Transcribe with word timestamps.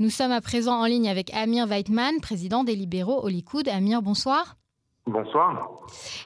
Nous 0.00 0.10
sommes 0.10 0.32
à 0.32 0.40
présent 0.40 0.80
en 0.80 0.86
ligne 0.86 1.08
avec 1.08 1.32
Amir 1.32 1.68
Weitman, 1.68 2.20
président 2.20 2.64
des 2.64 2.74
libéraux 2.74 3.20
au 3.22 3.28
Likoud. 3.28 3.68
Amir, 3.68 4.02
bonsoir. 4.02 4.56
Bonsoir. 5.06 5.68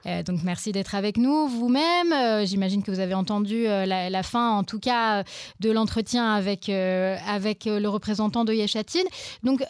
Euh, 0.06 0.22
donc 0.22 0.42
merci 0.42 0.72
d'être 0.72 0.94
avec 0.94 1.18
nous 1.18 1.48
vous-même. 1.48 2.12
Euh, 2.12 2.46
j'imagine 2.46 2.83
que 2.83 2.91
vous 2.91 3.00
avez 3.00 3.12
entendu 3.12 3.67
euh, 3.67 3.84
la, 3.84 4.23
fin, 4.23 4.52
en 4.52 4.65
tout 4.65 4.78
cas, 4.78 5.23
de 5.60 5.70
l'entretien 5.70 6.33
avec, 6.33 6.70
avec 6.70 7.67
le 7.67 7.89
représentant 7.89 8.46
de 8.46 8.54
Yeshatine. 8.54 9.07
Donc 9.43 9.62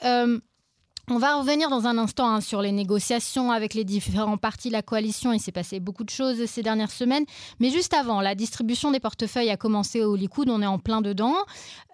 on 1.11 1.19
va 1.19 1.37
revenir 1.37 1.71
dans 1.71 1.87
un 1.87 1.97
instant 1.97 2.29
hein, 2.29 2.41
sur 2.41 2.61
les 2.61 2.73
négociations 2.73 3.51
avec 3.51 3.75
les 3.75 3.85
différents 3.85 4.37
partis 4.37 4.69
de 4.69 4.75
la 4.75 4.83
coalition. 4.83 5.33
Il 5.33 5.41
s'est 5.41 5.53
passé 5.53 5.81
beaucoup 5.81 6.05
de 6.05 6.11
choses 6.11 6.45
ces 6.47 6.63
dernières 6.63 6.91
semaines. 6.91 7.25
Mais 7.61 7.71
juste 7.71 7.95
avant, 7.95 8.21
la 8.21 8.35
distribution 8.35 8.91
des 8.91 9.01
portefeuilles 9.01 9.51
a 9.51 9.57
commencé 9.57 10.05
au 10.05 10.17
Likoud. 10.17 10.51
On 10.51 10.61
est 10.61 10.67
en 10.67 10.79
plein 10.79 11.01
dedans. 11.01 11.35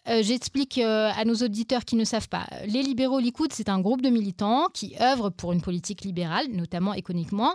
Euh, 0.08 0.22
j'explique 0.22 0.78
euh, 0.78 1.10
à 1.16 1.24
nos 1.24 1.34
auditeurs 1.36 1.84
qui 1.84 1.96
ne 1.96 2.04
savent 2.04 2.28
pas. 2.28 2.46
Les 2.66 2.82
libéraux 2.82 3.20
Likoud, 3.20 3.52
c'est 3.52 3.68
un 3.68 3.80
groupe 3.80 4.02
de 4.02 4.10
militants 4.10 4.68
qui 4.74 4.94
œuvrent 5.00 5.30
pour 5.30 5.52
une 5.52 5.62
politique 5.62 6.02
libérale, 6.02 6.48
notamment 6.50 6.92
économiquement. 6.92 7.54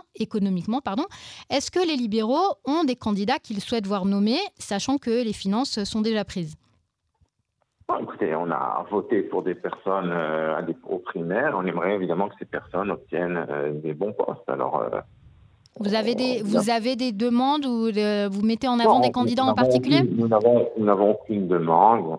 Est-ce 1.50 1.70
que 1.70 1.86
les 1.86 1.96
libéraux 1.96 2.56
ont 2.64 2.84
des 2.84 2.96
candidats 2.96 3.38
qu'ils 3.38 3.60
souhaitent 3.60 3.86
voir 3.86 4.04
nommés, 4.06 4.40
sachant 4.58 4.98
que 4.98 5.10
les 5.10 5.32
finances 5.32 5.84
sont 5.84 6.00
déjà 6.00 6.24
prises? 6.24 6.56
Écoutez, 8.00 8.34
on 8.34 8.50
a 8.50 8.84
voté 8.90 9.22
pour 9.22 9.42
des 9.42 9.54
personnes 9.54 10.10
euh, 10.12 10.56
à 10.56 10.62
des, 10.62 10.76
au 10.88 10.98
primaires. 10.98 11.54
On 11.56 11.64
aimerait 11.66 11.94
évidemment 11.94 12.28
que 12.28 12.34
ces 12.38 12.44
personnes 12.44 12.90
obtiennent 12.90 13.46
euh, 13.48 13.72
des 13.72 13.94
bons 13.94 14.12
postes. 14.12 14.48
Alors, 14.48 14.80
euh, 14.80 15.00
vous 15.78 15.94
avez 15.94 16.14
des, 16.14 16.42
vous 16.42 16.70
avez 16.70 16.96
des 16.96 17.12
demandes 17.12 17.64
ou 17.64 17.90
vous 18.30 18.46
mettez 18.46 18.68
en 18.68 18.78
avant 18.80 19.00
des 19.00 19.12
candidats 19.12 19.44
en 19.44 19.54
particulier? 19.54 20.02
Nous 20.02 20.28
n'avons 20.28 21.10
aucune 21.10 21.48
demande. 21.48 22.18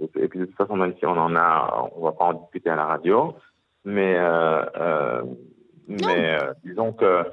et 0.00 0.28
puis 0.28 0.38
de 0.38 0.44
toute 0.46 0.56
façon, 0.56 0.76
même 0.76 0.94
si 0.98 1.04
on 1.04 1.18
en 1.18 1.34
a, 1.34 1.90
on 1.94 2.00
ne 2.00 2.04
va 2.04 2.12
pas 2.12 2.24
en 2.26 2.34
discuter 2.34 2.70
à 2.70 2.76
la 2.76 2.86
radio. 2.86 3.34
Mais, 3.84 4.16
mais 5.88 6.38
disons 6.64 6.92
que 6.92 7.24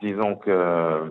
disons 0.00 0.36
que 0.36 1.10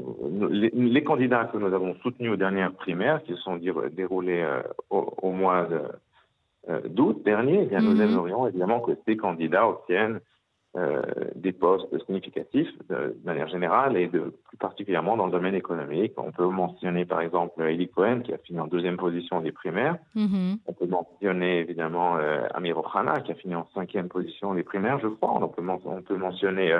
les, 0.49 1.03
candidats 1.03 1.45
que 1.45 1.57
nous 1.57 1.73
avons 1.73 1.95
soutenus 1.95 2.31
aux 2.31 2.37
dernières 2.37 2.73
primaires, 2.73 3.21
qui 3.23 3.33
se 3.33 3.41
sont 3.41 3.57
déroulées 3.57 4.41
euh, 4.41 4.61
au, 4.89 5.31
mois 5.31 5.67
euh, 6.69 6.81
d'août 6.87 7.21
dernier, 7.25 7.63
eh 7.63 7.65
bien, 7.65 7.79
nous 7.79 7.95
mhm. 7.95 8.01
aimerions 8.01 8.47
évidemment 8.47 8.79
que 8.79 8.91
ces 9.05 9.17
candidats 9.17 9.67
obtiennent 9.67 10.19
euh, 10.75 11.01
des 11.35 11.53
postes 11.53 11.87
significatifs 12.05 12.69
de, 12.89 13.17
manière 13.25 13.47
générale 13.47 13.97
et 13.97 14.07
de, 14.07 14.33
plus 14.47 14.57
particulièrement 14.57 15.17
dans 15.17 15.25
le 15.25 15.31
domaine 15.31 15.55
économique. 15.55 16.13
On 16.17 16.31
peut 16.31 16.47
mentionner 16.47 17.03
par 17.03 17.21
exemple 17.21 17.61
Eli 17.63 17.89
Cohen 17.89 18.21
qui 18.21 18.33
a 18.33 18.37
fini 18.37 18.59
en 18.59 18.67
deuxième 18.67 18.97
position 18.97 19.41
des 19.41 19.51
primaires. 19.51 19.97
Mhm. 20.15 20.59
On 20.65 20.73
peut 20.73 20.85
mentionner 20.85 21.59
évidemment 21.59 22.17
Amir 22.53 22.77
Okhana 22.77 23.21
qui 23.21 23.31
a 23.31 23.35
fini 23.35 23.55
en 23.55 23.67
cinquième 23.73 24.07
position 24.07 24.53
des 24.53 24.63
primaires, 24.63 24.99
je 24.99 25.07
crois. 25.07 25.33
On 25.41 25.47
peut, 25.47 25.63
on 25.85 26.01
peut 26.01 26.17
mentionner 26.17 26.73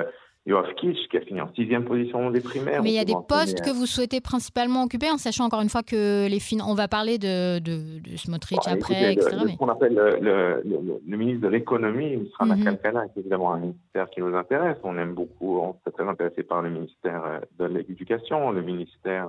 Kitsch, 0.76 1.08
qui 1.10 1.16
a 1.16 1.20
fini 1.20 1.40
en 1.40 1.52
sixième 1.54 1.84
position 1.84 2.30
des 2.30 2.40
primaires. 2.40 2.82
Mais 2.82 2.90
il 2.90 2.94
y 2.94 2.98
a 2.98 3.04
des 3.04 3.16
postes 3.28 3.60
que 3.60 3.70
vous 3.70 3.86
souhaitez 3.86 4.20
principalement 4.20 4.84
occuper, 4.84 5.10
en 5.10 5.18
sachant 5.18 5.44
encore 5.44 5.60
une 5.60 5.68
fois 5.68 5.82
que 5.82 6.26
les 6.28 6.40
fin... 6.40 6.58
on 6.66 6.74
va 6.74 6.88
parler 6.88 7.18
de, 7.18 7.58
de, 7.58 7.98
de 8.00 8.16
Smotrich 8.16 8.66
après, 8.66 9.12
etc. 9.12 9.36
Ce 9.52 9.56
qu'on 9.56 9.68
appelle 9.68 9.94
le, 9.94 10.62
le, 11.06 11.16
ministre 11.16 11.42
de 11.42 11.48
l'économie, 11.48 12.16
Mr. 12.16 12.46
mm 12.46 12.52
-hmm. 12.52 13.12
qui 13.12 13.18
est 13.18 13.20
évidemment 13.20 13.52
un 13.54 13.60
ministère 13.60 14.06
qui 14.10 14.20
nous 14.20 14.34
intéresse. 14.34 14.78
On 14.84 14.96
aime 14.96 15.14
beaucoup, 15.14 15.58
on 15.58 15.74
est 15.86 15.90
très 15.90 16.08
intéressé 16.08 16.42
par 16.42 16.62
le 16.62 16.70
ministère 16.70 17.22
euh, 17.24 17.40
de 17.58 17.66
l'éducation, 17.74 18.38
le 18.58 18.62
ministère 18.62 19.28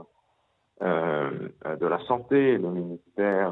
euh, 0.82 1.30
de 1.82 1.88
la 1.94 2.00
santé, 2.10 2.58
le 2.58 2.70
ministère 2.82 3.52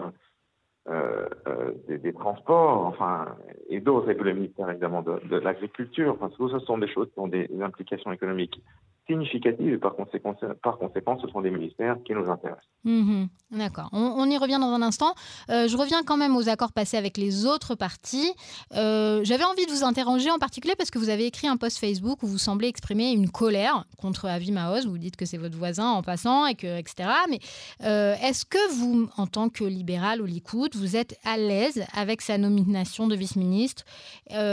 euh, 0.90 1.28
euh, 1.48 1.74
des, 1.88 2.14
transports, 2.14 2.86
enfin, 2.86 3.36
et 3.70 3.82
d'autres, 3.82 4.06
avec 4.06 4.22
le 4.22 4.34
ministère 4.34 4.70
évidemment 4.70 5.02
de, 5.02 5.20
de 5.28 5.38
l'agriculture. 5.38 6.14
Enfin, 6.14 6.30
tout 6.30 6.50
ça 6.50 6.60
sont 6.62 6.78
des 6.78 6.88
choses 6.88 7.10
qui 7.14 7.20
ont 7.20 7.28
des 7.28 7.50
implications 7.62 8.12
économiques 8.12 8.62
et 9.10 9.78
par 9.78 9.96
conséquent, 9.96 10.36
par 10.62 10.78
conséquent, 10.78 11.18
ce 11.20 11.28
sont 11.30 11.42
des 11.42 11.52
ministères 11.52 11.98
qui 12.06 12.14
nous 12.14 12.30
intéressent. 12.30 12.68
Mhm. 12.84 13.28
D'accord. 13.52 13.90
On, 13.94 14.30
y 14.30 14.38
revient 14.38 14.58
dans 14.60 14.74
un 14.74 14.82
instant. 14.82 15.14
Euh, 15.50 15.70
je 15.70 15.78
reviens 15.78 16.04
quand 16.04 16.18
même 16.18 16.36
aux 16.36 16.50
accords 16.50 16.74
passés 16.74 16.98
avec 16.98 17.16
les 17.18 17.46
autres 17.46 17.76
partis. 17.76 18.34
Euh, 18.76 19.22
j'avais 19.24 19.46
envie 19.46 19.66
de 19.66 19.72
vous 19.72 19.86
interroger 19.86 20.30
en 20.30 20.38
particulier 20.38 20.74
parce 20.78 20.92
que 20.92 21.00
vous 21.00 21.08
avez 21.08 21.26
écrit 21.26 21.48
un 21.48 21.56
post 21.56 21.78
Facebook 21.80 22.24
où 22.24 22.28
vous 22.28 22.38
semblez 22.38 22.68
exprimer 22.68 23.12
une 23.12 23.30
colère 23.30 23.86
contre 23.98 24.26
Avi 24.26 24.52
Maoz. 24.52 24.86
Vous 24.86 24.98
dites 24.98 25.16
que 25.16 25.26
c'est 25.26 25.38
votre 25.38 25.58
voisin 25.58 25.90
en 25.92 26.04
passant 26.04 26.46
et 26.46 26.56
que 26.56 26.78
etc. 26.78 27.10
Mais 27.30 27.40
euh, 27.84 28.16
est-ce 28.22 28.46
que 28.46 28.74
vous, 28.74 29.10
en 29.16 29.28
tant 29.28 29.48
que 29.48 29.64
libéral 29.64 30.22
au 30.22 30.26
Likoud, 30.26 30.76
vous 30.76 30.98
êtes 30.98 31.18
à 31.24 31.38
l'aise 31.38 31.86
avec 31.94 32.22
sa 32.22 32.38
nomination 32.38 33.08
de 33.08 33.16
vice-ministre, 33.16 33.84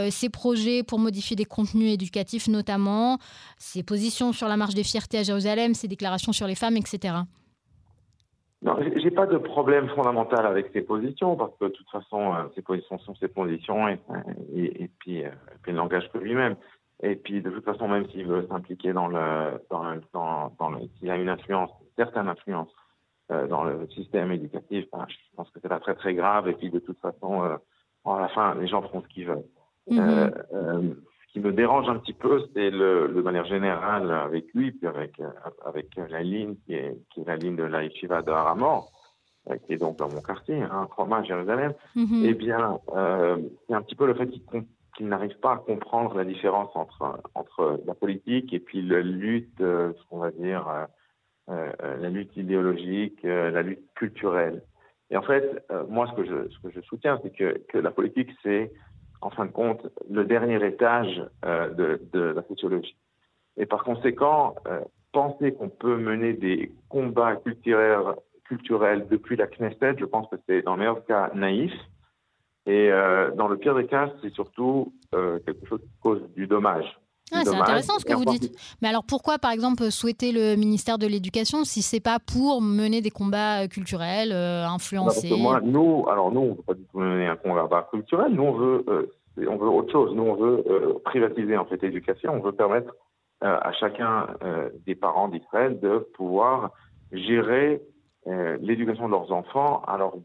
ses 0.09 0.29
projets 0.29 0.83
pour 0.83 0.99
modifier 0.99 1.35
des 1.35 1.45
contenus 1.45 1.91
éducatifs 1.93 2.47
notamment, 2.47 3.19
ses 3.57 3.83
positions 3.83 4.31
sur 4.31 4.44
la 4.47 4.57
marche 4.57 4.73
des 4.73 4.83
fiertés 4.83 5.19
à 5.19 5.23
Jérusalem, 5.23 5.73
ses 5.73 5.87
déclarations 5.87 6.31
sur 6.31 6.47
les 6.47 6.55
femmes, 6.55 6.77
etc. 6.77 7.15
Non, 8.61 8.77
j'ai 8.81 9.11
pas 9.11 9.27
de 9.27 9.37
problème 9.37 9.87
fondamental 9.89 10.45
avec 10.45 10.71
ses 10.73 10.81
positions 10.81 11.35
parce 11.35 11.55
que 11.59 11.65
de 11.65 11.69
toute 11.69 11.89
façon, 11.89 12.33
euh, 12.33 12.43
ses 12.55 12.63
positions 12.63 12.97
sont 12.99 13.13
ses 13.15 13.27
positions 13.27 13.87
et, 13.87 13.99
et, 14.55 14.89
puis, 14.99 15.23
euh, 15.23 15.29
puis 15.61 15.71
il 15.71 15.75
n'engage 15.75 16.09
que 16.11 16.17
lui-même. 16.17 16.55
Et 17.03 17.15
puis 17.15 17.41
de 17.41 17.49
toute 17.51 17.65
façon, 17.65 17.87
même 17.87 18.09
s'il 18.09 18.25
veut 18.25 18.47
s'impliquer 18.49 18.93
dans 18.93 19.07
le, 19.07 19.61
dans, 19.69 19.91
le, 19.91 20.01
dans, 20.13 20.51
dans 20.57 20.69
le, 20.69 20.79
s'il 20.97 21.11
a 21.11 21.15
une 21.15 21.29
influence, 21.29 21.69
certaine 21.95 22.27
influence 22.27 22.69
euh, 23.31 23.45
dans 23.47 23.65
le 23.65 23.87
système 23.89 24.31
éducatif, 24.31 24.85
ben, 24.91 25.05
je 25.09 25.15
pense 25.35 25.49
que 25.51 25.59
c'est 25.61 25.69
pas 25.69 25.79
très 25.79 25.95
très 25.95 26.15
grave. 26.15 26.47
Et 26.47 26.53
puis 26.53 26.71
de 26.71 26.79
toute 26.79 26.99
façon, 26.99 27.43
euh, 27.43 27.57
à 28.05 28.19
la 28.19 28.29
fin, 28.29 28.55
les 28.55 28.67
gens 28.67 28.81
feront 28.81 29.03
ce 29.03 29.07
qu'ils 29.09 29.27
veulent. 29.27 29.45
Mm-hmm 29.91 30.95
qui 31.35 31.41
me 31.41 31.51
dérange 31.51 31.89
un 31.89 31.97
petit 31.97 32.13
peu, 32.13 32.45
c'est 32.53 32.69
le, 32.69 33.09
de 33.13 33.21
manière 33.21 33.43
générale 33.43 34.09
avec 34.09 34.45
lui, 34.53 34.71
puis 34.71 34.87
avec, 34.87 35.19
euh, 35.19 35.27
avec 35.65 35.87
la 35.97 36.23
ligne 36.23 36.55
qui 36.65 36.75
est, 36.75 36.97
qui 37.09 37.19
est 37.19 37.25
la 37.25 37.35
ligne 37.35 37.57
de 37.57 37.63
la 37.63 37.83
Yeshiva 37.83 38.21
de 38.21 38.31
Haramor, 38.31 38.89
euh, 39.49 39.57
qui 39.57 39.73
est 39.73 39.77
donc 39.77 39.97
dans 39.97 40.07
mon 40.07 40.21
quartier, 40.21 40.61
hein, 40.61 40.87
à 40.97 41.23
Jérusalem, 41.23 41.73
mm 41.93 42.23
eh 42.23 42.33
bien, 42.35 42.79
euh, 42.95 43.37
c'est 43.67 43.73
un 43.73 43.81
petit 43.81 43.95
peu 43.95 44.07
le 44.07 44.13
fait 44.13 44.29
qu'il 44.95 45.09
n'arrive 45.09 45.37
pas 45.41 45.55
à 45.55 45.57
comprendre 45.57 46.15
la 46.15 46.23
différence 46.23 46.73
entre, 46.73 47.19
entre 47.33 47.81
la 47.85 47.95
politique 47.95 48.53
et 48.53 48.59
puis 48.61 48.81
la 48.81 49.01
lutte, 49.01 49.57
ce 49.59 50.09
qu'on 50.09 50.19
va 50.19 50.31
dire, 50.31 50.87
la 51.49 52.09
lutte 52.09 52.37
idéologique, 52.37 53.23
la 53.23 53.61
lutte 53.61 53.93
culturelle. 53.95 54.63
Et 55.09 55.17
en 55.17 55.21
fait, 55.21 55.65
moi, 55.89 56.07
ce 56.07 56.13
que 56.13 56.23
je, 56.23 56.49
ce 56.49 56.59
que 56.59 56.71
je 56.73 56.79
soutiens, 56.79 57.19
c'est 57.21 57.35
que, 57.35 57.61
que 57.67 57.77
la 57.77 57.91
politique, 57.91 58.29
c'est 58.41 58.71
en 59.21 59.29
fin 59.29 59.45
de 59.45 59.51
compte, 59.51 59.87
le 60.09 60.25
dernier 60.25 60.63
étage 60.65 61.23
euh, 61.45 61.69
de, 61.69 62.01
de, 62.13 62.19
la 62.19 62.43
sociologie. 62.43 62.95
Et 63.57 63.65
par 63.65 63.83
conséquent, 63.83 64.55
euh, 64.67 64.81
penser 65.11 65.53
qu'on 65.53 65.69
peut 65.69 65.97
mener 65.97 66.33
des 66.33 66.71
combats 66.89 67.35
culturels, 67.37 68.15
culturels 68.45 69.07
depuis 69.09 69.35
la 69.35 69.47
Knesset, 69.47 69.95
je 69.97 70.05
pense 70.05 70.29
que 70.29 70.35
c'est 70.47 70.61
dans 70.61 70.73
le 70.73 70.79
meilleur 70.79 71.05
cas 71.05 71.31
naïf. 71.33 71.73
Et 72.65 72.91
euh, 72.91 73.31
dans 73.31 73.47
le 73.47 73.57
pire 73.57 73.75
des 73.75 73.85
cas, 73.85 74.11
c'est 74.21 74.33
surtout 74.33 74.93
quelque 75.11 75.65
chose 75.67 75.79
qui 75.79 75.99
cause 76.01 76.21
du 76.35 76.45
dommage. 76.45 76.99
Ah, 77.31 77.41
c'est 77.43 77.55
intéressant 77.55 77.97
ce 77.97 78.05
que 78.05 78.13
vous 78.13 78.25
dites. 78.25 78.55
Mais 78.81 78.87
alors 78.87 79.03
pourquoi, 79.03 79.39
par 79.39 79.51
exemple, 79.51 79.89
souhaiter 79.89 80.31
le 80.31 80.55
ministère 80.55 80.97
de 80.97 81.07
l'Éducation 81.07 81.63
si 81.63 81.81
c'est 81.81 81.99
pas 81.99 82.19
pour 82.19 82.61
mener 82.61 83.01
des 83.01 83.09
combats 83.09 83.63
euh, 83.63 83.67
culturels, 83.67 84.31
euh, 84.31 84.65
influencer 84.65 85.31
moi, 85.35 85.59
nous, 85.61 86.05
alors 86.09 86.31
nous, 86.31 86.41
on 86.41 86.53
veut 86.53 86.63
pas 86.67 86.73
du 86.75 86.83
tout 86.85 86.99
mener 86.99 87.27
un 87.27 87.35
combat 87.35 87.87
culturel. 87.91 88.31
Nous, 88.31 88.43
on 88.43 88.53
veut, 88.53 88.85
euh, 88.87 89.47
on 89.49 89.57
veut 89.57 89.67
autre 89.67 89.91
chose. 89.91 90.13
Nous, 90.15 90.23
on 90.23 90.35
veut 90.35 90.99
privatiser 91.03 91.57
en 91.57 91.65
fait 91.65 91.81
l'éducation. 91.81 92.33
On 92.33 92.39
veut 92.39 92.51
permettre 92.51 92.93
à 93.41 93.73
chacun 93.73 94.27
des 94.85 94.95
parents 94.95 95.27
d'Israël 95.27 95.79
de 95.79 95.99
pouvoir 96.15 96.71
gérer 97.11 97.81
l'éducation 98.61 99.07
de 99.07 99.11
leurs 99.11 99.31
enfants 99.31 99.83
alors, 99.87 100.17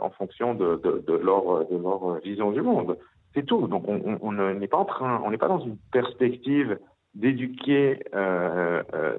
en 0.00 0.10
fonction 0.10 0.54
de, 0.54 0.80
de, 0.82 1.04
de, 1.06 1.14
leur, 1.14 1.64
de 1.70 1.76
leur 1.76 2.16
vision 2.20 2.50
du 2.50 2.60
monde. 2.60 2.98
C'est 3.36 3.44
tout. 3.44 3.68
Donc 3.68 3.84
on 3.86 4.32
n'est 4.32 4.66
pas 4.66 4.78
en 4.78 4.86
train, 4.86 5.20
on 5.22 5.30
n'est 5.30 5.36
pas 5.36 5.48
dans 5.48 5.60
une 5.60 5.76
perspective 5.92 6.78
d'éduquer 7.14 8.02
euh, 8.14 8.82
euh, 8.94 9.18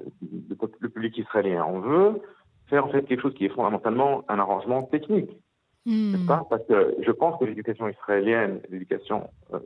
le, 0.80 0.88
public 0.88 1.16
israélien. 1.18 1.64
On 1.64 1.78
veut 1.78 2.20
faire 2.66 2.86
en 2.86 2.88
fait 2.88 3.04
quelque 3.04 3.22
chose 3.22 3.34
qui 3.34 3.44
est 3.44 3.48
fondamentalement 3.48 4.24
un 4.28 4.40
arrangement 4.40 4.82
technique. 4.82 5.30
Hmm. 5.86 6.26
Pas? 6.26 6.44
Parce 6.50 6.64
que 6.66 6.96
je 7.00 7.10
pense 7.12 7.38
que 7.38 7.44
l'éducation 7.44 7.88
israélienne, 7.88 8.60
l'éducation 8.70 9.30
euh, 9.54 9.60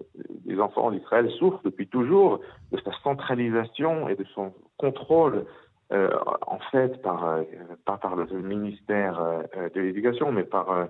des 0.44 0.60
enfants 0.60 0.90
d'Israël 0.90 1.30
souffre 1.38 1.60
depuis 1.64 1.88
toujours 1.88 2.40
de 2.72 2.78
sa 2.84 2.92
centralisation 3.02 4.10
et 4.10 4.16
de 4.16 4.24
son 4.34 4.52
contrôle 4.76 5.46
en 5.90 6.58
fait 6.70 7.02
par 7.02 7.40
pas 7.84 7.98
par 7.98 8.16
le 8.16 8.24
ministère 8.40 9.20
de 9.74 9.78
l'éducation, 9.78 10.32
mais 10.32 10.42
par 10.42 10.88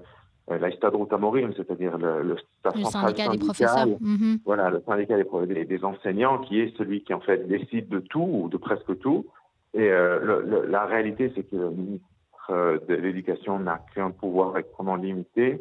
euh, 0.52 0.58
la 0.58 1.14
Amorim, 1.14 1.52
c'est-à-dire 1.56 1.98
le, 1.98 2.22
le, 2.22 2.36
syndicat 2.84 3.28
des 3.28 3.38
professeurs. 3.38 3.86
Mhm. 4.00 4.38
Voilà, 4.44 4.70
le 4.70 4.82
syndicat 4.86 5.16
des, 5.16 5.64
des, 5.64 5.84
enseignants, 5.84 6.38
qui 6.38 6.60
est 6.60 6.76
celui 6.76 7.02
qui 7.02 7.14
en 7.14 7.20
fait 7.20 7.46
décide 7.48 7.88
de 7.88 8.00
tout 8.00 8.28
ou 8.30 8.48
de 8.48 8.56
presque 8.56 8.98
tout. 9.00 9.26
Et 9.74 9.88
euh, 9.88 10.66
la 10.68 10.84
réalité, 10.84 11.32
c'est 11.34 11.44
que 11.44 11.56
le 11.56 11.70
ministre 11.70 12.06
euh, 12.50 12.78
de 12.88 12.94
l'Éducation 12.94 13.58
n'a 13.58 13.80
qu'un 13.94 14.10
pouvoir 14.10 14.56
extrêmement 14.58 14.96
limité 14.96 15.60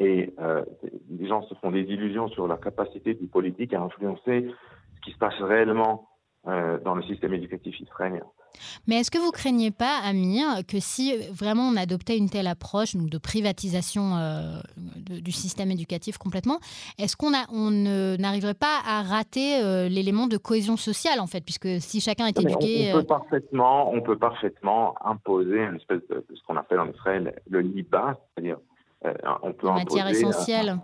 Et 0.00 0.34
les 1.10 1.28
gens 1.28 1.42
se 1.42 1.54
font 1.54 1.70
des 1.70 1.82
illusions 1.82 2.28
sur 2.28 2.46
la 2.46 2.56
capacité 2.56 3.14
du 3.14 3.26
politique 3.26 3.74
à 3.74 3.82
influencer 3.82 4.48
ce 4.96 5.00
qui 5.02 5.12
se 5.12 5.18
passe 5.18 5.40
réellement 5.40 6.08
dans 6.46 6.94
le 6.94 7.02
système 7.02 7.34
éducatif 7.34 7.80
israélien. 7.80 8.22
Mais 8.86 9.00
est-ce 9.00 9.10
que 9.10 9.18
vous 9.18 9.30
craignez 9.30 9.70
pas, 9.70 9.98
Amir, 10.04 10.46
que 10.66 10.78
si 10.80 11.16
vraiment 11.32 11.68
on 11.68 11.76
adoptait 11.76 12.16
une 12.16 12.28
telle 12.28 12.46
approche 12.46 12.96
donc 12.96 13.10
de 13.10 13.18
privatisation 13.18 14.16
euh, 14.16 14.60
du 15.06 15.32
système 15.32 15.70
éducatif 15.70 16.18
complètement, 16.18 16.58
est-ce 16.98 17.16
qu'on 17.16 17.32
on 17.52 17.70
n'arriverait 17.70 18.54
pas 18.54 18.80
à 18.86 19.02
rater 19.02 19.62
euh, 19.62 19.88
l'élément 19.88 20.26
de 20.26 20.36
cohésion 20.36 20.76
sociale 20.76 21.20
en 21.20 21.26
fait, 21.26 21.40
puisque 21.40 21.68
si 21.80 22.00
chacun 22.00 22.26
est 22.26 22.38
éduqué, 22.38 22.90
on, 22.90 22.92
peut 22.92 22.98
euh, 22.98 23.02
parfaitement, 23.02 23.92
on 23.92 24.00
peut 24.00 24.16
parfaitement 24.16 24.94
imposer 25.04 25.58
une 25.58 25.76
espèce 25.76 26.06
de, 26.08 26.24
ce 26.32 26.42
qu'on 26.46 26.56
appelle 26.56 26.80
en 26.80 26.88
Israël 26.88 27.34
le 27.48 27.60
liba, 27.60 28.18
c'est-à-dire 28.34 28.58
on 29.42 29.52
peut 29.52 29.68
les 29.68 29.72
matières 29.72 30.08
essentielles. 30.08 30.78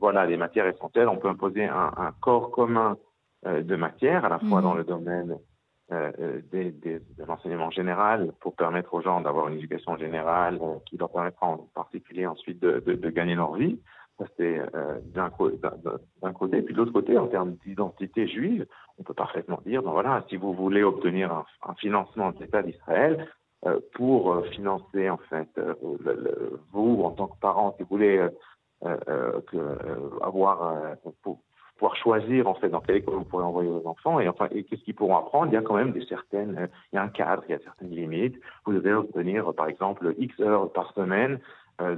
voilà, 0.00 0.26
les 0.26 0.36
matières 0.36 0.66
essentielles. 0.66 1.06
On 1.08 1.16
peut 1.16 1.28
imposer 1.28 1.64
un, 1.66 1.92
un 1.96 2.12
corps 2.20 2.50
commun 2.50 2.96
de 3.44 3.76
matières, 3.76 4.24
à 4.24 4.28
la 4.28 4.38
fois 4.38 4.60
mmh. 4.60 4.64
dans 4.64 4.74
le 4.74 4.84
domaine 4.84 5.38
euh, 5.90 6.12
euh, 6.20 6.40
des, 6.52 6.70
des, 6.70 6.98
de 6.98 7.24
l'enseignement 7.26 7.70
général 7.70 8.32
pour 8.40 8.54
permettre 8.54 8.92
aux 8.92 9.00
gens 9.00 9.22
d'avoir 9.22 9.48
une 9.48 9.54
éducation 9.54 9.96
générale 9.96 10.58
euh, 10.60 10.74
qui 10.84 10.98
leur 10.98 11.10
permettra 11.10 11.46
en 11.46 11.56
particulier 11.74 12.26
ensuite 12.26 12.60
de, 12.60 12.80
de, 12.84 12.92
de 12.92 13.10
gagner 13.10 13.34
leur 13.34 13.54
vie. 13.54 13.80
Ça, 14.18 14.26
c'est 14.36 14.60
euh, 14.74 14.98
d'un 15.14 15.30
côté. 15.30 16.60
Puis 16.60 16.74
de 16.74 16.78
l'autre 16.78 16.92
côté, 16.92 17.16
en 17.16 17.28
termes 17.28 17.52
d'identité 17.64 18.26
juive, 18.28 18.66
on 18.98 19.02
peut 19.02 19.14
parfaitement 19.14 19.60
dire, 19.64 19.82
ben 19.82 19.92
voilà, 19.92 20.26
si 20.28 20.36
vous 20.36 20.52
voulez 20.52 20.82
obtenir 20.82 21.32
un, 21.32 21.46
un 21.66 21.74
financement 21.76 22.32
de 22.32 22.40
l'État 22.40 22.62
d'Israël 22.62 23.26
euh, 23.64 23.80
pour 23.94 24.44
financer, 24.48 25.08
en 25.08 25.18
fait, 25.30 25.48
le, 25.56 26.60
vous, 26.72 27.02
en 27.02 27.12
tant 27.12 27.28
que 27.28 27.38
parent, 27.40 27.74
si 27.78 27.84
vous 27.84 27.88
voulez 27.88 28.28
que, 28.82 30.22
avoir, 30.22 30.74
pour, 31.22 31.40
pouvoir 31.78 31.96
choisir 31.96 32.48
en 32.48 32.54
fait 32.54 32.68
dans 32.68 32.80
quelle 32.80 32.96
école 32.96 33.14
vous 33.14 33.24
pourrez 33.24 33.44
envoyer 33.44 33.70
vos 33.70 33.86
enfants 33.86 34.20
et 34.20 34.28
enfin 34.28 34.48
et 34.50 34.64
qu'est-ce 34.64 34.82
qu'ils 34.82 34.94
pourront 34.94 35.16
apprendre? 35.16 35.46
Il 35.50 35.54
y 35.54 35.56
a 35.56 35.62
quand 35.62 35.76
même 35.76 35.92
des 35.92 36.04
certaines, 36.06 36.58
euh, 36.58 36.66
il 36.92 36.96
y 36.96 36.98
a 36.98 37.02
un 37.02 37.08
cadre, 37.08 37.44
il 37.48 37.52
y 37.52 37.54
a 37.54 37.60
certaines 37.60 37.90
limites. 37.90 38.36
Vous 38.66 38.72
devez 38.72 38.92
obtenir 38.92 39.54
par 39.54 39.68
exemple 39.68 40.14
X 40.18 40.38
heures 40.40 40.70
par 40.72 40.92
semaine 40.94 41.38
euh, 41.80 41.94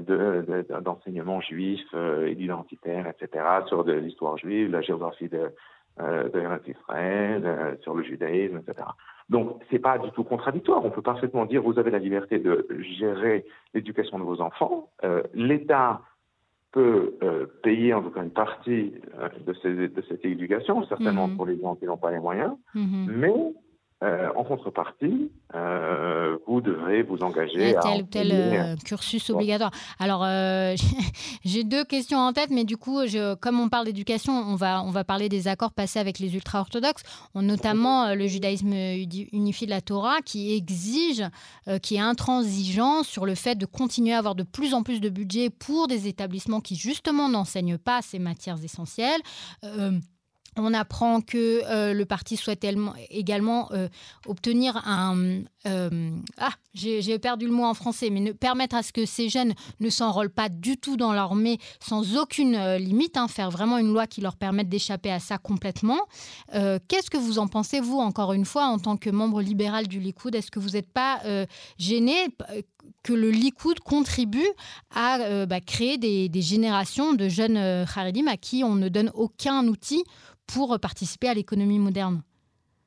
d'enseignement 0.82 1.38
de, 1.38 1.42
juif 1.42 1.80
euh, 1.94 2.26
et 2.26 2.34
d'identitaire, 2.34 3.06
etc. 3.08 3.44
sur 3.66 3.84
de 3.84 3.92
l'histoire 3.92 4.36
juive, 4.36 4.70
la 4.70 4.82
géographie 4.82 5.28
de 5.28 5.52
de 5.98 6.70
Israël, 6.70 7.76
sur 7.82 7.94
le 7.94 8.02
judaïsme, 8.02 8.56
etc. 8.56 8.88
Donc, 9.28 9.60
c'est 9.70 9.80
pas 9.80 9.98
du 9.98 10.10
tout 10.12 10.24
contradictoire. 10.24 10.82
On 10.82 10.90
peut 10.90 11.02
parfaitement 11.02 11.44
dire 11.44 11.60
vous 11.60 11.78
avez 11.78 11.90
la 11.90 11.98
liberté 11.98 12.38
de 12.38 12.66
gérer 12.98 13.44
l'éducation 13.74 14.18
de 14.18 14.24
vos 14.24 14.40
enfants. 14.40 14.88
L'État 15.34 16.00
peut 16.72 17.14
euh, 17.22 17.46
payer 17.62 17.92
en 17.94 18.02
tout 18.02 18.10
cas 18.10 18.22
une 18.22 18.30
partie 18.30 18.92
euh, 19.18 19.28
de, 19.46 19.54
ces, 19.54 19.88
de, 19.88 20.02
cette 20.08 20.24
éducation, 20.24 20.84
certainement 20.86 21.28
mhm. 21.28 21.36
pour 21.36 21.46
les 21.46 21.60
gens 21.60 21.74
qui 21.74 21.84
n'ont 21.84 21.96
pas 21.96 22.12
les 22.12 22.20
moyens, 22.20 22.52
mhm. 22.74 23.06
mais 23.08 23.54
euh, 24.02 24.30
en 24.34 24.44
contrepartie, 24.44 25.30
euh, 25.54 26.38
vous 26.46 26.62
devrez 26.62 27.02
vous 27.02 27.22
engager 27.22 27.76
à 27.76 27.82
tel 27.82 28.02
ou 28.02 28.06
tel 28.06 28.30
euh, 28.32 28.74
cursus 28.82 29.28
obligatoire. 29.28 29.72
Alors, 29.98 30.24
j'ai 31.44 31.64
deux 31.64 31.84
questions 31.84 32.16
en 32.16 32.32
tête, 32.32 32.48
mais 32.48 32.64
du 32.64 32.78
coup, 32.78 33.06
je, 33.06 33.34
comme 33.34 33.60
on 33.60 33.68
parle 33.68 33.84
d'éducation, 33.84 34.32
on 34.32 34.54
va, 34.54 34.82
on 34.84 34.90
va 34.90 35.04
parler 35.04 35.28
des 35.28 35.48
accords 35.48 35.72
passés 35.72 35.98
avec 35.98 36.18
les 36.18 36.34
ultra-orthodoxes, 36.34 37.02
notamment 37.34 38.14
le 38.14 38.26
judaïsme 38.26 38.72
unifié 39.32 39.66
de 39.66 39.72
la 39.72 39.82
Torah, 39.82 40.22
qui 40.24 40.54
exige, 40.54 41.22
qui 41.82 41.96
est 41.96 42.00
intransigeant 42.00 43.02
sur 43.02 43.26
le 43.26 43.34
fait 43.34 43.56
de 43.56 43.66
continuer 43.66 44.14
à 44.14 44.18
avoir 44.18 44.34
de 44.34 44.44
plus 44.44 44.72
en 44.72 44.82
plus 44.82 45.02
de 45.02 45.10
budget 45.10 45.50
pour 45.50 45.88
des 45.88 46.08
établissements 46.08 46.62
qui, 46.62 46.74
justement, 46.74 47.28
n'enseignent 47.28 47.76
pas 47.76 48.00
ces 48.00 48.18
matières 48.18 48.64
essentielles. 48.64 49.20
On 50.62 50.74
apprend 50.74 51.22
que 51.22 51.62
euh, 51.64 51.94
le 51.94 52.04
parti 52.04 52.36
souhaite 52.36 52.66
également 53.10 53.72
euh, 53.72 53.88
obtenir 54.26 54.76
un... 54.86 55.42
Euh, 55.66 56.10
ah, 56.38 56.52
j'ai 56.74 57.18
perdu 57.18 57.46
le 57.46 57.52
mot 57.52 57.64
en 57.64 57.74
français, 57.74 58.10
mais 58.10 58.20
ne, 58.20 58.32
permettre 58.32 58.76
à 58.76 58.82
ce 58.82 58.92
que 58.92 59.06
ces 59.06 59.28
jeunes 59.28 59.54
ne 59.80 59.90
s'enrôlent 59.90 60.30
pas 60.30 60.48
du 60.48 60.76
tout 60.76 60.96
dans 60.96 61.12
l'armée 61.12 61.58
sans 61.80 62.16
aucune 62.16 62.76
limite, 62.76 63.16
hein, 63.16 63.26
faire 63.26 63.50
vraiment 63.50 63.78
une 63.78 63.92
loi 63.92 64.06
qui 64.06 64.20
leur 64.20 64.36
permette 64.36 64.68
d'échapper 64.68 65.10
à 65.10 65.18
ça 65.18 65.38
complètement. 65.38 65.98
Qu'est-ce 66.52 67.10
que 67.10 67.18
vous 67.18 67.38
en 67.38 67.48
pensez, 67.48 67.80
vous, 67.80 67.98
encore 67.98 68.32
une 68.32 68.44
fois, 68.44 68.66
en 68.66 68.78
tant 68.78 68.96
que 68.96 69.10
membre 69.10 69.42
libéral 69.42 69.88
du 69.88 69.98
Likoud? 69.98 70.34
Est-ce 70.34 70.50
que 70.50 70.60
vous 70.60 70.70
n'êtes 70.70 70.90
pas 70.90 71.20
gêné 71.78 72.28
que 73.02 73.12
le 73.12 73.30
Likoud 73.30 73.80
contribue 73.80 74.48
à 74.94 75.46
bah, 75.46 75.60
créer 75.60 75.98
des, 75.98 76.40
générations 76.40 77.14
de 77.14 77.28
jeunes 77.28 77.56
Haredim 77.56 78.26
à 78.26 78.36
qui 78.36 78.62
on 78.64 78.74
ne 78.74 78.88
donne 78.88 79.10
aucun 79.14 79.66
outil 79.66 80.04
pour 80.46 80.78
participer 80.80 81.28
à 81.28 81.34
l'économie 81.34 81.78
moderne 81.78 82.22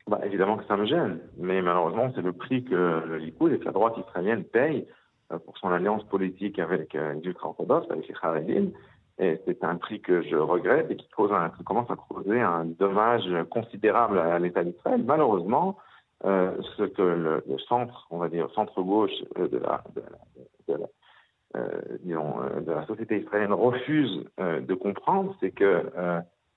bah, 0.08 0.20
Évidemment 0.26 0.58
que 0.58 0.66
ça 0.66 0.78
me 0.78 0.86
gêne, 0.86 1.20
mais 1.38 1.62
malheureusement, 1.62 2.12
c'est 2.16 2.22
le 2.22 2.34
prix 2.34 2.64
que 2.64 3.04
le 3.06 3.18
Likoud 3.18 3.54
et 3.54 3.60
que 3.60 3.66
la 3.66 3.72
droite 3.72 3.96
israélienne 3.98 4.44
paye 4.44 4.86
euh, 5.32 5.40
pour 5.40 5.58
son 5.58 5.70
alliance 5.70 6.04
politique 6.06 6.60
avec 6.60 6.96
euh, 6.96 7.14
les 7.14 7.30
ultra-orthodoxes, 7.30 7.90
avec 7.90 8.08
les 8.08 8.16
Haredim. 8.22 8.68
Et 9.20 9.40
c'est 9.46 9.64
un 9.64 9.76
prix 9.76 10.02
que 10.02 10.24
je 10.24 10.36
regrette 10.36 10.90
et 10.90 10.96
qui, 10.96 11.08
cause 11.10 11.32
un, 11.32 11.50
commence 11.64 11.90
à 11.92 11.96
causer 11.96 12.42
un 12.42 12.66
dommage 12.66 13.30
considérable 13.50 14.18
à 14.18 14.40
l'État 14.40 14.64
d'Israël. 14.64 15.04
Malheureusement, 15.06 15.78
euh, 15.78 15.93
ce 16.24 16.84
que 16.84 17.02
le, 17.02 17.44
centre, 17.68 18.08
on 18.10 18.18
va 18.18 18.30
dire 18.30 18.50
centre-gauche 18.54 19.12
euh, 19.38 19.48
de 19.48 19.58
la, 19.58 19.84
de 19.96 20.02
la, 20.02 20.74
de 20.76 20.82
la, 20.82 20.88
euh, 21.56 21.82
disons, 22.04 22.36
de 22.66 22.72
la 22.72 22.86
société 22.86 23.20
israélienne 23.20 23.54
refuse 23.54 24.26
de 24.40 24.74
comprendre, 24.74 25.36
c'est 25.40 25.52
que 25.52 25.86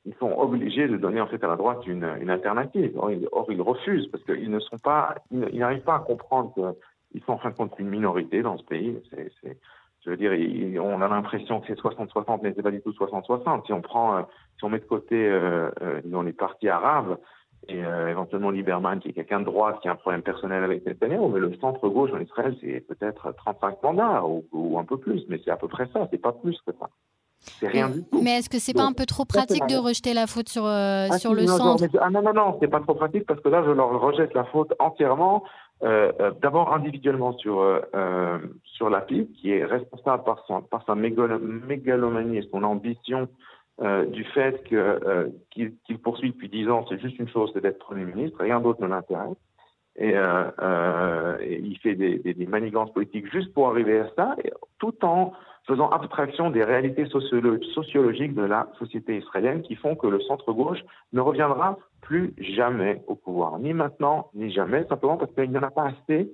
ils 0.04 0.14
sont 0.20 0.32
obligés 0.38 0.86
de 0.86 0.96
donner 0.96 1.20
en 1.20 1.26
fait 1.26 1.42
à 1.42 1.48
la 1.48 1.56
droite 1.56 1.84
une, 1.86 2.08
une 2.20 2.30
alternative. 2.30 2.92
Or 2.96 3.10
ils, 3.10 3.28
or, 3.32 3.46
ils 3.50 3.60
refusent 3.60 4.06
parce 4.06 4.22
qu'ils 4.22 4.50
ne 4.50 4.60
sont 4.60 4.78
pas, 4.78 5.16
ils 5.32 5.58
n'arrivent 5.58 5.82
pas 5.82 5.96
à 5.96 5.98
comprendre 5.98 6.76
qu'ils 7.10 7.22
sont 7.24 7.32
en 7.32 7.38
fin 7.38 7.50
de 7.50 7.56
compte 7.56 7.72
une 7.78 7.88
minorité 7.88 8.40
dans 8.42 8.56
ce 8.56 8.62
pays. 8.62 8.96
C'est, 9.10 9.32
c'est, 9.42 9.58
je 10.06 10.10
veux 10.10 10.16
dire, 10.16 10.84
on 10.84 11.02
a 11.02 11.08
l'impression 11.08 11.60
que 11.60 11.66
c'est 11.66 11.80
60-60, 11.80 12.38
mais 12.42 12.52
c'est 12.54 12.62
pas 12.62 12.70
du 12.70 12.80
tout 12.80 12.92
60-60. 12.92 13.66
Si 13.66 13.72
on 13.72 13.82
prend, 13.82 14.18
euh, 14.18 14.22
si 14.56 14.64
on 14.64 14.68
met 14.68 14.78
de 14.78 14.84
côté, 14.84 15.16
euh, 15.16 15.68
euh, 15.82 16.00
disons, 16.04 16.22
les 16.22 16.32
partis 16.32 16.68
arabes 16.68 17.18
et 17.68 17.84
euh, 17.84 18.08
éventuellement 18.08 18.50
Lieberman, 18.50 19.00
qui 19.00 19.08
est 19.08 19.12
quelqu'un 19.12 19.40
de 19.40 19.44
droite, 19.44 19.78
qui 19.82 19.88
a 19.88 19.92
un 19.92 19.96
problème 19.96 20.22
personnel 20.22 20.62
avec 20.62 20.86
Netanyahu, 20.86 21.28
mais 21.32 21.40
le 21.40 21.54
centre 21.56 21.88
gauche 21.88 22.10
en 22.12 22.20
Israël, 22.20 22.56
c'est 22.60 22.80
peut-être 22.86 23.32
35 23.32 23.82
mandats 23.82 24.24
ou, 24.24 24.44
ou 24.52 24.78
un 24.78 24.84
peu 24.84 24.98
plus, 24.98 25.24
mais 25.28 25.40
c'est 25.44 25.50
à 25.50 25.56
peu 25.56 25.68
près 25.68 25.88
ça. 25.92 26.06
C'est 26.10 26.18
pas 26.18 26.32
plus 26.32 26.56
que 26.66 26.72
ça. 26.78 26.88
C'est 27.38 27.68
rien 27.68 27.88
du 27.88 28.02
tout. 28.04 28.20
Mais 28.22 28.38
est-ce 28.38 28.48
que 28.48 28.58
c'est 28.58 28.72
pas 28.72 28.84
un 28.84 28.92
peu 28.92 29.06
trop 29.06 29.24
pratique 29.24 29.66
de 29.66 29.76
rejeter 29.76 30.14
la 30.14 30.26
faute 30.26 30.48
sur, 30.48 30.64
euh, 30.64 31.08
ah, 31.10 31.18
sur 31.18 31.34
le 31.34 31.46
centre 31.46 31.84
Ah 32.00 32.10
non, 32.10 32.22
non, 32.22 32.32
non, 32.32 32.56
c'est 32.60 32.68
pas 32.68 32.80
trop 32.80 32.94
pratique 32.94 33.26
parce 33.26 33.40
que 33.40 33.48
là, 33.48 33.62
je 33.64 33.70
leur 33.70 34.00
rejette 34.00 34.34
la 34.34 34.44
faute 34.44 34.72
entièrement. 34.78 35.44
Euh, 35.82 36.10
D'abord 36.40 36.72
individuellement 36.72 37.36
sur, 37.38 37.62
sur 38.64 38.90
la 38.90 39.00
PIB, 39.00 39.32
qui 39.32 39.52
est 39.52 39.64
responsable 39.64 40.24
par, 40.24 40.44
son, 40.46 40.62
par 40.62 40.84
sa 40.86 40.94
mégalomanie 40.94 42.38
et 42.38 42.48
son 42.50 42.62
ambition 42.62 43.28
du 43.78 44.24
fait 44.24 44.62
que 44.64 45.30
qu'il 45.50 45.98
poursuit 46.02 46.30
depuis 46.30 46.48
dix 46.48 46.68
ans, 46.68 46.86
c'est 46.88 46.98
juste 47.00 47.18
une 47.18 47.28
chose, 47.28 47.50
c'est 47.52 47.60
d'être 47.60 47.78
Premier 47.78 48.04
ministre, 48.04 48.38
rien 48.40 48.60
d'autre 48.60 48.80
ne 48.82 48.88
l'intéresse. 48.88 49.36
Et, 49.98 50.10
et, 50.10 51.60
il 51.62 51.78
fait 51.82 51.94
des, 51.94 52.18
des, 52.18 52.34
des 52.34 52.46
manigances 52.46 52.92
politiques 52.92 53.30
juste 53.30 53.52
pour 53.52 53.68
arriver 53.68 54.00
à 54.00 54.10
ça, 54.16 54.36
tout 54.78 55.04
en 55.04 55.32
faisant 55.66 55.88
abstraction 55.88 56.50
des 56.50 56.64
réalités 56.64 57.06
sociologiques 57.06 58.34
de 58.34 58.44
la 58.44 58.68
société 58.78 59.18
israélienne 59.18 59.62
qui 59.62 59.74
font 59.74 59.96
que 59.96 60.06
le 60.06 60.20
centre-gauche 60.20 60.78
ne 61.12 61.20
reviendra 61.20 61.78
plus 62.02 62.34
jamais 62.38 63.02
au 63.08 63.16
pouvoir, 63.16 63.58
ni 63.58 63.72
maintenant, 63.72 64.30
ni 64.34 64.52
jamais, 64.52 64.86
simplement 64.86 65.16
parce 65.16 65.32
qu'il 65.32 65.50
n'y 65.50 65.58
en 65.58 65.62
a 65.62 65.70
pas 65.70 65.88
assez. 65.88 66.32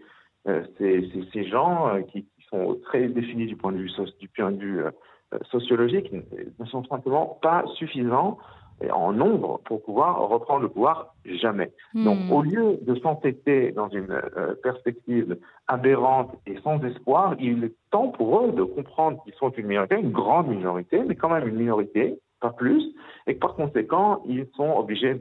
Euh, 0.48 0.62
ces, 0.76 1.08
ces, 1.32 1.44
gens 1.44 1.88
euh, 1.88 2.00
qui, 2.02 2.24
qui, 2.24 2.46
sont 2.50 2.76
très 2.82 3.06
définis 3.06 3.46
du 3.46 3.56
point 3.56 3.70
de 3.70 3.78
vue, 3.78 3.90
du 4.18 4.28
point 4.28 4.50
de 4.50 4.58
vue 4.58 4.82
euh, 5.32 5.38
sociologique 5.50 6.12
ne 6.12 6.64
sont 6.66 6.84
simplement 6.84 7.38
pas 7.42 7.64
suffisants 7.76 8.38
en 8.90 9.12
nombre 9.12 9.60
pour 9.64 9.82
pouvoir 9.82 10.28
reprendre 10.28 10.62
le 10.62 10.68
pouvoir 10.68 11.14
jamais. 11.24 11.72
Hmm. 11.94 12.04
Donc, 12.04 12.18
au 12.30 12.42
lieu 12.42 12.78
de 12.82 12.94
s'entêter 12.96 13.72
dans 13.72 13.88
une 13.88 14.10
euh, 14.10 14.54
perspective 14.62 15.36
aberrante 15.68 16.34
et 16.46 16.58
sans 16.62 16.82
espoir, 16.82 17.36
il 17.38 17.64
est 17.64 17.74
temps 17.90 18.08
pour 18.08 18.40
eux 18.40 18.52
de 18.52 18.62
comprendre 18.62 19.22
qu'ils 19.24 19.34
sont 19.34 19.50
une 19.50 19.66
minorité, 19.66 19.96
une 19.96 20.10
grande 20.10 20.48
minorité, 20.48 21.02
mais 21.06 21.14
quand 21.14 21.28
même 21.28 21.46
une 21.46 21.56
minorité, 21.56 22.18
pas 22.40 22.50
plus, 22.50 22.82
et 23.26 23.34
que 23.34 23.38
par 23.38 23.54
conséquent, 23.54 24.22
ils 24.26 24.46
sont 24.56 24.70
obligés 24.76 25.14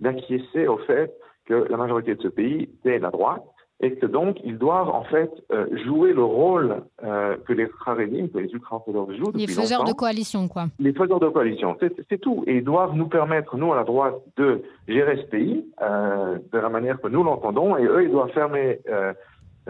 d'acquiescer 0.00 0.66
au 0.66 0.78
fait 0.78 1.14
que 1.46 1.66
la 1.70 1.76
majorité 1.76 2.14
de 2.14 2.22
ce 2.22 2.28
pays, 2.28 2.68
c'est 2.82 2.98
la 2.98 3.10
droite, 3.10 3.42
et 3.80 3.94
que 3.96 4.06
donc 4.06 4.38
ils 4.44 4.58
doivent 4.58 4.88
en 4.88 5.04
fait 5.04 5.30
euh, 5.52 5.66
jouer 5.84 6.12
le 6.12 6.22
rôle 6.22 6.82
euh, 7.02 7.36
que 7.46 7.52
les 7.52 7.68
Haredim, 7.86 8.28
que 8.28 8.38
les 8.38 8.50
ultra-orthodoxes 8.52 9.16
jouent. 9.16 9.32
Les 9.34 9.46
faiseurs 9.46 9.84
de 9.84 9.92
coalition, 9.92 10.48
quoi. 10.48 10.66
Les 10.78 10.92
faiseurs 10.92 11.20
de 11.20 11.28
coalition, 11.28 11.76
c'est 11.80 12.20
tout. 12.20 12.44
Et 12.46 12.56
ils 12.58 12.64
doivent 12.64 12.94
nous 12.94 13.08
permettre, 13.08 13.56
nous 13.56 13.72
à 13.72 13.76
la 13.76 13.84
droite, 13.84 14.14
de 14.36 14.62
gérer 14.86 15.16
ce 15.16 15.26
pays 15.30 15.64
euh, 15.82 16.38
de 16.52 16.58
la 16.58 16.68
manière 16.68 17.00
que 17.00 17.08
nous 17.08 17.22
l'entendons, 17.22 17.76
et 17.76 17.84
eux, 17.84 18.04
ils 18.04 18.10
doivent 18.10 18.32
fermer 18.32 18.80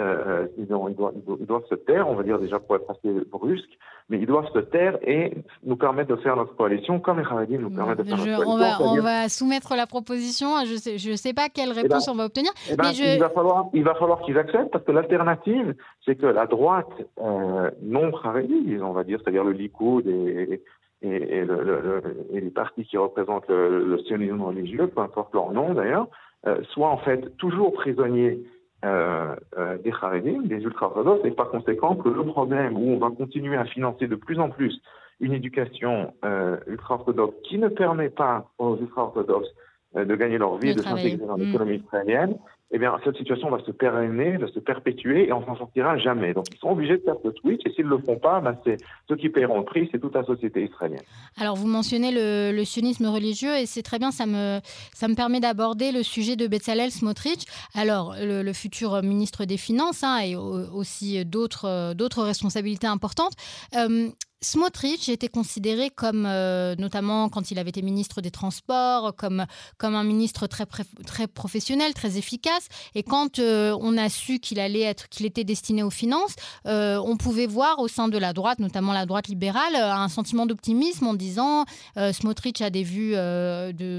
euh, 0.01 0.47
ils, 0.57 0.67
doivent, 0.67 1.13
ils, 1.41 1.47
doivent, 1.47 1.67
se 1.69 1.75
taire, 1.75 2.09
on 2.09 2.15
va 2.15 2.23
dire 2.23 2.39
déjà 2.39 2.59
pour 2.59 2.77
être 2.77 2.91
assez 2.91 3.13
brusque, 3.31 3.71
mais 4.09 4.19
ils 4.19 4.27
doivent 4.27 4.51
se 4.53 4.59
taire 4.59 4.99
et 5.03 5.35
nous 5.65 5.77
permettre 5.77 6.15
de 6.15 6.21
faire 6.21 6.37
notre 6.37 6.57
coalition 6.57 6.99
comme 7.01 7.19
les 7.19 7.25
Haradim 7.25 7.59
nous 7.59 7.71
permettent 7.71 7.99
de 7.99 8.05
faire 8.05 8.17
notre 8.17 8.45
coalition. 8.45 8.51
On 8.51 8.59
va, 8.59 9.01
on 9.01 9.03
va, 9.03 9.29
soumettre 9.29 9.75
la 9.77 9.87
proposition. 9.87 10.49
Je 10.65 10.73
ne 10.73 10.79
sais, 10.79 10.99
je 10.99 11.15
sais 11.15 11.35
pas 11.35 11.49
quelle 11.49 11.71
eh 11.73 11.83
réponse 11.83 12.07
ben, 12.07 12.13
on 12.13 12.17
va 12.17 12.25
obtenir. 12.25 12.51
Eh 12.71 12.77
ben, 12.77 12.91
il, 12.93 13.21
va 13.21 13.31
falloir, 13.31 13.69
il 13.75 13.85
va 13.85 13.95
falloir 13.95 14.21
qu'ils 14.23 14.39
acceptent 14.39 14.71
parce 14.73 14.85
que 14.85 14.93
l'alternative, 14.93 15.75
c'est 16.05 16.17
que 16.17 16.27
la 16.27 16.47
droite 16.47 16.91
euh, 17.21 17.71
non 17.83 18.11
Haredi, 18.23 18.79
on 18.83 18.93
va 18.93 19.05
dire, 19.05 19.19
c'est-à-dire 19.23 19.45
le 19.45 19.53
Likoud 19.53 20.07
et, 20.07 20.63
et, 21.03 21.09
et, 21.09 21.45
le, 21.45 22.03
et, 22.33 22.41
les 22.41 22.51
partis 22.51 22.85
qui 22.85 22.97
représentent 22.97 23.49
le, 23.49 23.99
sionisme 24.07 24.43
religieux, 24.43 24.87
peu 24.89 25.01
importe 25.01 25.35
leur 25.35 25.53
nom 25.53 25.75
d'ailleurs, 25.75 26.09
euh, 26.47 26.63
soient 26.73 26.91
en 26.91 26.99
fait 26.99 27.37
toujours 27.37 27.73
prisonniers 27.73 28.41
euh, 28.85 29.37
euh, 29.59 29.77
des 29.79 29.93
Haredim, 30.01 30.43
des 30.45 30.63
ultra-orthodoxes, 30.63 31.25
et 31.25 31.31
par 31.31 31.51
conséquent 31.51 31.97
que 31.97 32.09
le 32.09 32.25
problème 32.25 32.77
où 32.77 32.93
on 32.93 32.99
va 32.99 33.11
continuer 33.11 33.57
à 33.57 33.65
financer 33.65 34.07
de 34.07 34.17
plus 34.17 34.39
en 34.39 34.49
plus 34.49 34.81
une 35.21 35.35
éducation 35.35 36.15
euh, 36.25 36.57
ultra-orthodoxe 36.67 37.37
qui 37.45 37.59
ne 37.59 37.69
permet 37.69 38.09
pas 38.09 38.51
aux 38.59 38.79
ultra-orthodoxes 38.79 39.51
euh, 39.97 40.05
de 40.05 40.15
gagner 40.17 40.39
leur 40.39 40.57
vie, 40.57 40.75
de 40.75 40.83
s'intégrer 40.83 41.27
dans 41.27 41.37
l'économie 41.37 41.79
mm. 41.79 41.83
israélienne, 41.85 42.39
eh 42.73 42.79
bien, 42.79 42.97
cette 43.03 43.17
situation 43.17 43.51
va 43.51 43.59
se 43.65 43.73
pérenner, 43.73 44.37
va 44.37 44.47
se 44.47 44.61
perpétuer 44.61 45.27
et 45.29 45.33
on 45.33 45.45
s'en 45.45 45.57
sortira 45.57 45.99
jamais. 45.99 46.33
Donc, 46.33 46.47
ils 46.53 46.59
sont 46.59 46.69
obligés 46.69 46.99
de 46.99 47.03
faire 47.03 47.17
ce 47.25 47.33
switch 47.33 47.61
et 47.67 47.71
s'ils 47.73 47.87
ne 47.87 47.91
le 47.91 47.99
font 47.99 48.17
pas, 48.17 48.41
ben, 48.41 48.57
c'est 48.65 48.77
ceux 49.09 49.17
qui 49.17 49.29
paieront 49.29 49.59
le 49.59 49.65
prix, 49.65 49.89
c'est 49.91 49.99
toute 49.99 50.15
la 50.15 50.25
société 50.25 50.65
israélienne. 50.65 51.03
Alors, 51.37 51.57
vous 51.57 51.67
mentionnez 51.67 52.13
le, 52.13 52.65
sionisme 52.65 53.07
religieux 53.07 53.57
et 53.57 53.67
c'est 53.67 53.83
très 53.83 53.99
bien, 53.99 54.13
ça 54.13 54.27
me, 54.27 54.61
ça 54.95 55.09
me 55.09 55.15
permet 55.15 55.41
d'aborder 55.41 55.91
le 55.91 56.05
sujet 56.05 56.37
de 56.37 56.47
Bezalel 56.47 56.93
Smotrich. 56.93 57.47
Alors, 57.75 58.15
le, 58.21 58.53
futur 58.53 59.03
ministre 59.03 59.45
des 59.45 59.57
Finances 59.57 60.05
hein, 60.05 60.19
et 60.19 60.37
aussi 60.37 61.25
d'autres, 61.25 61.95
d'autres 61.95 62.23
responsabilités 62.23 62.87
importantes. 62.87 63.33
Euh, 63.77 64.11
Smotrich 64.43 65.11
était 65.11 65.29
considéré 65.29 65.91
comme, 65.91 66.25
euh, 66.27 66.75
notamment 66.77 67.29
quand 67.29 67.51
il 67.51 67.59
avait 67.59 67.69
été 67.69 67.83
ministre 67.83 68.23
des 68.23 68.31
Transports, 68.31 69.15
comme, 69.15 69.45
comme 69.77 69.95
un 69.95 70.03
ministre 70.03 70.47
très, 70.47 70.65
très 71.07 71.27
professionnel, 71.27 71.93
très 71.93 72.17
efficace. 72.17 72.69
Et 72.95 73.03
quand 73.03 73.39
euh, 73.39 73.77
on 73.83 73.99
a 73.99 74.09
su 74.09 74.39
qu'il 74.39 74.59
allait 74.59 74.81
être, 74.81 75.11
qu'il 75.11 75.27
était 75.27 75.45
destiné 75.45 75.83
aux 75.83 75.91
finances, 75.91 76.37
euh, 76.67 76.99
on 77.05 77.19
pouvait 77.19 77.47
voir 77.47 77.81
au 77.81 77.89
sein 77.89 78.09
de 78.09 78.17
la 78.17 78.33
droite, 78.33 78.61
notamment 78.61 78.95
la 78.95 79.05
droite 79.05 79.29
libérale, 79.29 79.77
un 79.77 80.09
sentiment 80.09 80.47
d'optimisme 80.47 81.07
en 81.07 81.15
disant 81.15 81.67
Smotrich 82.13 82.63
a 82.63 82.71
des 82.71 82.83
vues 82.83 83.15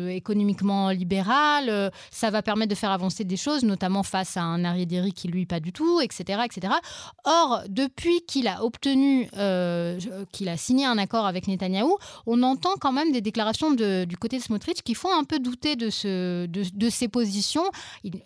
économiquement 0.10 0.90
libérales, 0.90 1.92
ça 2.10 2.32
va 2.32 2.42
permettre 2.42 2.70
de 2.70 2.76
faire 2.76 2.92
avancer 2.92 3.24
des 3.24 3.38
choses, 3.38 3.64
notamment 3.64 4.02
face 4.02 4.38
à 4.38 4.42
un 4.42 4.66
Ariadiri 4.66 5.14
qui 5.14 5.28
lui 5.28 5.46
pas 5.46 5.60
du 5.60 5.72
tout, 5.72 6.02
etc., 6.02 6.42
etc. 6.46 6.74
Or, 7.26 7.62
depuis 7.68 8.22
qu'il 8.22 8.48
a 8.48 8.64
obtenu 8.64 9.30
qu'il 10.32 10.50
a 10.50 10.58
signé 10.58 10.86
un 10.86 10.98
accord 10.98 11.26
avec 11.26 11.48
Netanyahou, 11.48 11.98
on 12.26 12.44
entend 12.44 12.76
quand 12.80 12.92
même 12.92 13.12
des 13.12 13.22
déclarations 13.22 13.72
du 13.72 14.18
côté 14.18 14.38
de 14.38 14.44
Smotrich 14.44 14.82
qui 14.84 14.96
font 14.96 15.14
un 15.14 15.24
peu 15.24 15.40
douter 15.40 15.76
de, 15.76 15.90
ce, 15.90 16.46
de, 16.46 16.90
ses 16.90 17.08
positions. 17.08 17.64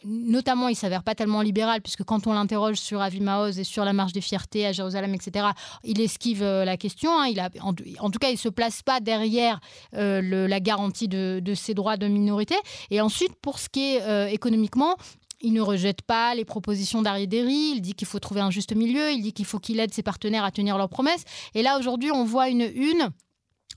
notamment, 0.03 0.67
il 0.67 0.75
s'avère 0.75 1.03
pas 1.03 1.15
tellement 1.15 1.41
libéral, 1.41 1.81
puisque 1.81 2.03
quand 2.03 2.27
on 2.27 2.33
l'interroge 2.33 2.77
sur 2.77 3.01
Avi 3.01 3.21
Maoz 3.21 3.59
et 3.59 3.63
sur 3.63 3.85
la 3.85 3.93
marche 3.93 4.13
des 4.13 4.21
fiertés 4.21 4.65
à 4.65 4.71
Jérusalem, 4.71 5.13
etc., 5.13 5.47
il 5.83 5.99
esquive 6.01 6.43
euh, 6.43 6.65
la 6.65 6.77
question. 6.77 7.11
Hein. 7.19 7.27
Il 7.27 7.39
a, 7.39 7.49
en, 7.61 7.73
tout 7.73 8.19
cas, 8.19 8.29
il 8.29 8.37
se 8.37 8.49
place 8.49 8.81
pas 8.81 8.99
derrière 8.99 9.59
euh, 9.95 10.47
la 10.47 10.59
garantie 10.59 11.07
de, 11.07 11.41
ses 11.55 11.73
droits 11.73 11.97
de 11.97 12.07
minorité. 12.07 12.55
Et 12.91 13.01
ensuite, 13.01 13.35
pour 13.41 13.59
ce 13.59 13.69
qui 13.69 13.95
est 13.95 14.01
euh, 14.01 14.27
économiquement, 14.27 14.95
il 15.41 15.53
ne 15.53 15.61
rejette 15.61 16.01
pas 16.01 16.35
les 16.35 16.45
propositions 16.45 17.01
d'Ari 17.01 17.27
Derry, 17.27 17.73
il 17.75 17.81
dit 17.81 17.93
qu'il 17.93 18.07
faut 18.07 18.19
trouver 18.19 18.41
un 18.41 18.51
juste 18.51 18.75
milieu, 18.75 19.11
il 19.11 19.21
dit 19.21 19.33
qu'il 19.33 19.45
faut 19.45 19.59
qu'il 19.59 19.79
aide 19.79 19.93
ses 19.93 20.03
partenaires 20.03 20.43
à 20.43 20.51
tenir 20.51 20.77
leurs 20.77 20.89
promesses. 20.89 21.23
Et 21.53 21.61
là, 21.61 21.77
aujourd'hui, 21.79 22.11
on 22.11 22.25
voit 22.25 22.49
une 22.49 22.69
une 22.75 23.11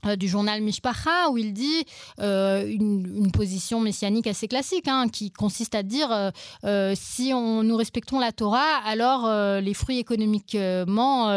euh, 0.05 0.15
du 0.15 0.27
journal 0.27 0.61
Mishpacha 0.61 1.29
où 1.29 1.37
il 1.37 1.53
dit 1.53 1.83
euh, 2.21 2.65
une, 2.67 3.31
position 3.33 3.79
messianique 3.79 4.27
assez 4.27 4.47
classique 4.47 4.87
hein, 4.87 5.07
qui 5.07 5.31
consiste 5.31 5.75
à 5.75 5.83
dire 5.83 6.31
euh, 6.65 6.93
si 6.95 7.31
on, 7.33 7.63
nous 7.63 7.75
respectons 7.75 8.19
la 8.19 8.31
Torah 8.31 8.77
alors 8.85 9.29
les 9.61 9.73
fruits 9.73 9.99
économiquement 9.99 11.27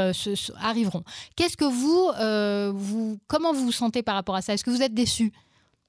arriveront. 0.60 1.04
Qu'est-ce 1.36 1.56
que 1.56 1.64
vous, 1.64 2.10
vous 2.76 3.18
comment 3.28 3.52
vous 3.52 3.66
vous 3.66 3.72
sentez 3.72 4.02
par 4.02 4.14
rapport 4.14 4.34
à 4.34 4.42
ça? 4.42 4.54
Est-ce 4.54 4.64
que 4.64 4.70
vous 4.70 4.82
êtes 4.82 4.94
déçu? 4.94 5.32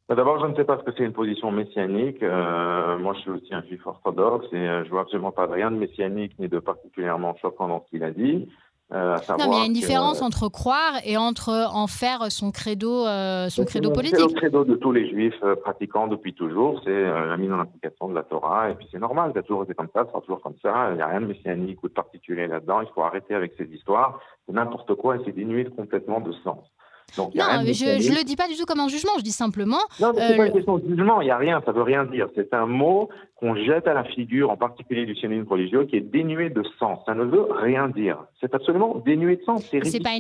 D'abord, 0.10 0.40
je 0.40 0.48
ne 0.48 0.56
sais 0.56 0.64
pas 0.64 0.78
ce 0.78 0.84
que 0.84 0.92
c'est 0.98 1.04
une 1.04 1.14
position 1.14 1.52
messianique. 1.52 2.22
Euh, 2.22 2.98
moi, 3.00 3.14
je 3.16 3.20
suis 3.22 3.32
aussi 3.32 3.54
un 3.54 3.64
juif 3.64 3.86
orthodoxe 3.86 4.48
et 4.52 4.58
euh, 4.58 4.84
je 4.84 4.90
vois 4.90 5.02
absolument 5.02 5.32
pas 5.32 5.48
de 5.48 5.54
rien 5.54 5.72
de 5.72 5.78
messianique 5.78 6.34
ni 6.40 6.48
de 6.48 6.60
particulièrement 6.60 7.36
choquant 7.42 7.68
dans 7.68 7.84
ce 7.86 7.90
qu'il 7.90 8.04
a 8.04 8.12
dit. 8.12 8.48
Euh, 8.92 9.18
non, 9.40 9.50
mais 9.50 9.56
il 9.56 9.60
y 9.60 9.64
a 9.64 9.66
une 9.66 9.74
différence 9.74 10.22
entre 10.22 10.50
croire 10.50 11.00
et 11.04 11.18
entre 11.18 11.50
en 11.74 11.88
faire 11.88 12.32
son 12.32 12.52
credo, 12.52 13.06
son 13.50 13.66
credo 13.66 13.92
politique. 13.92 14.20
C'est 14.20 14.34
le 14.36 14.40
credo 14.40 14.66
de 14.66 14.76
tous 14.76 14.92
les 14.92 15.10
juifs 15.10 15.40
pratiquants 15.64 16.08
depuis 16.08 16.36
toujours. 16.36 16.80
C'est 16.84 17.04
la 17.04 17.38
mise 17.38 17.52
en 17.52 17.60
application 17.60 18.10
de 18.10 18.14
la 18.14 18.22
Torah. 18.22 18.70
Et 18.70 18.76
puis 18.76 18.88
c'est 18.92 19.00
normal, 19.00 19.32
ça 19.34 19.40
a 19.40 19.42
toujours 19.42 19.64
été 19.64 19.74
comme 19.74 19.88
ça, 19.96 20.04
ça 20.04 20.12
sera 20.12 20.22
toujours 20.22 20.42
comme 20.42 20.58
ça. 20.62 20.90
Il 20.92 20.98
n'y 20.98 21.02
a 21.02 21.08
rien 21.08 21.22
de 21.22 21.26
messianique 21.26 21.82
ou 21.82 21.88
de 21.88 21.94
particulier 21.94 22.46
là-dedans. 22.46 22.82
Il 22.82 22.88
faut 22.94 23.02
arrêter 23.02 23.34
avec 23.34 23.54
ces 23.58 23.66
histoires. 23.66 24.20
C'est 24.46 24.54
n'importe 24.54 24.94
quoi 24.94 25.16
et 25.16 25.20
c'est 25.26 25.32
dénué 25.32 25.66
complètement 25.66 26.20
de 26.20 26.34
sens 26.44 26.64
non, 27.18 27.30
je 27.34 28.10
ne 28.10 28.18
le 28.18 28.24
dis 28.24 28.36
pas 28.36 28.48
du 28.48 28.56
tout 28.56 28.66
comme 28.66 28.80
un 28.80 28.88
jugement, 28.88 29.12
je 29.18 29.24
dis 29.24 29.32
simplement. 29.32 29.78
Non, 30.00 30.12
mais 30.16 30.30
ce 30.30 30.38
pas 30.38 30.48
une 30.48 30.54
question 30.54 30.78
de 30.78 30.88
jugement, 30.88 31.22
il 31.22 31.26
n'y 31.26 31.32
a 31.32 31.38
rien, 31.38 31.62
ça 31.66 31.72
ne 31.72 31.78
veut 31.78 31.84
rien 31.84 32.06
dire. 32.06 32.28
C'est 32.36 32.54
un 32.54 32.66
mot 32.66 33.10
qu'on 33.40 33.56
jette 33.56 33.88
à 33.88 33.94
la 33.94 34.04
figure, 34.04 34.50
en 34.50 34.58
particulier 34.58 35.06
du 35.06 35.16
sionisme 35.16 35.48
religieux, 35.48 35.86
qui 35.86 35.98
est 35.98 36.02
dénué 36.02 36.50
de 36.50 36.64
sens. 36.80 37.00
Ça 37.06 37.14
ne 37.14 37.24
veut 37.24 37.46
rien 37.52 37.90
dire. 37.90 38.18
C'est 38.40 38.54
absolument 38.56 39.02
dénué 39.06 39.36
de 39.38 39.44
sens. 39.44 39.64
C'est 39.70 40.02
pas, 40.02 40.12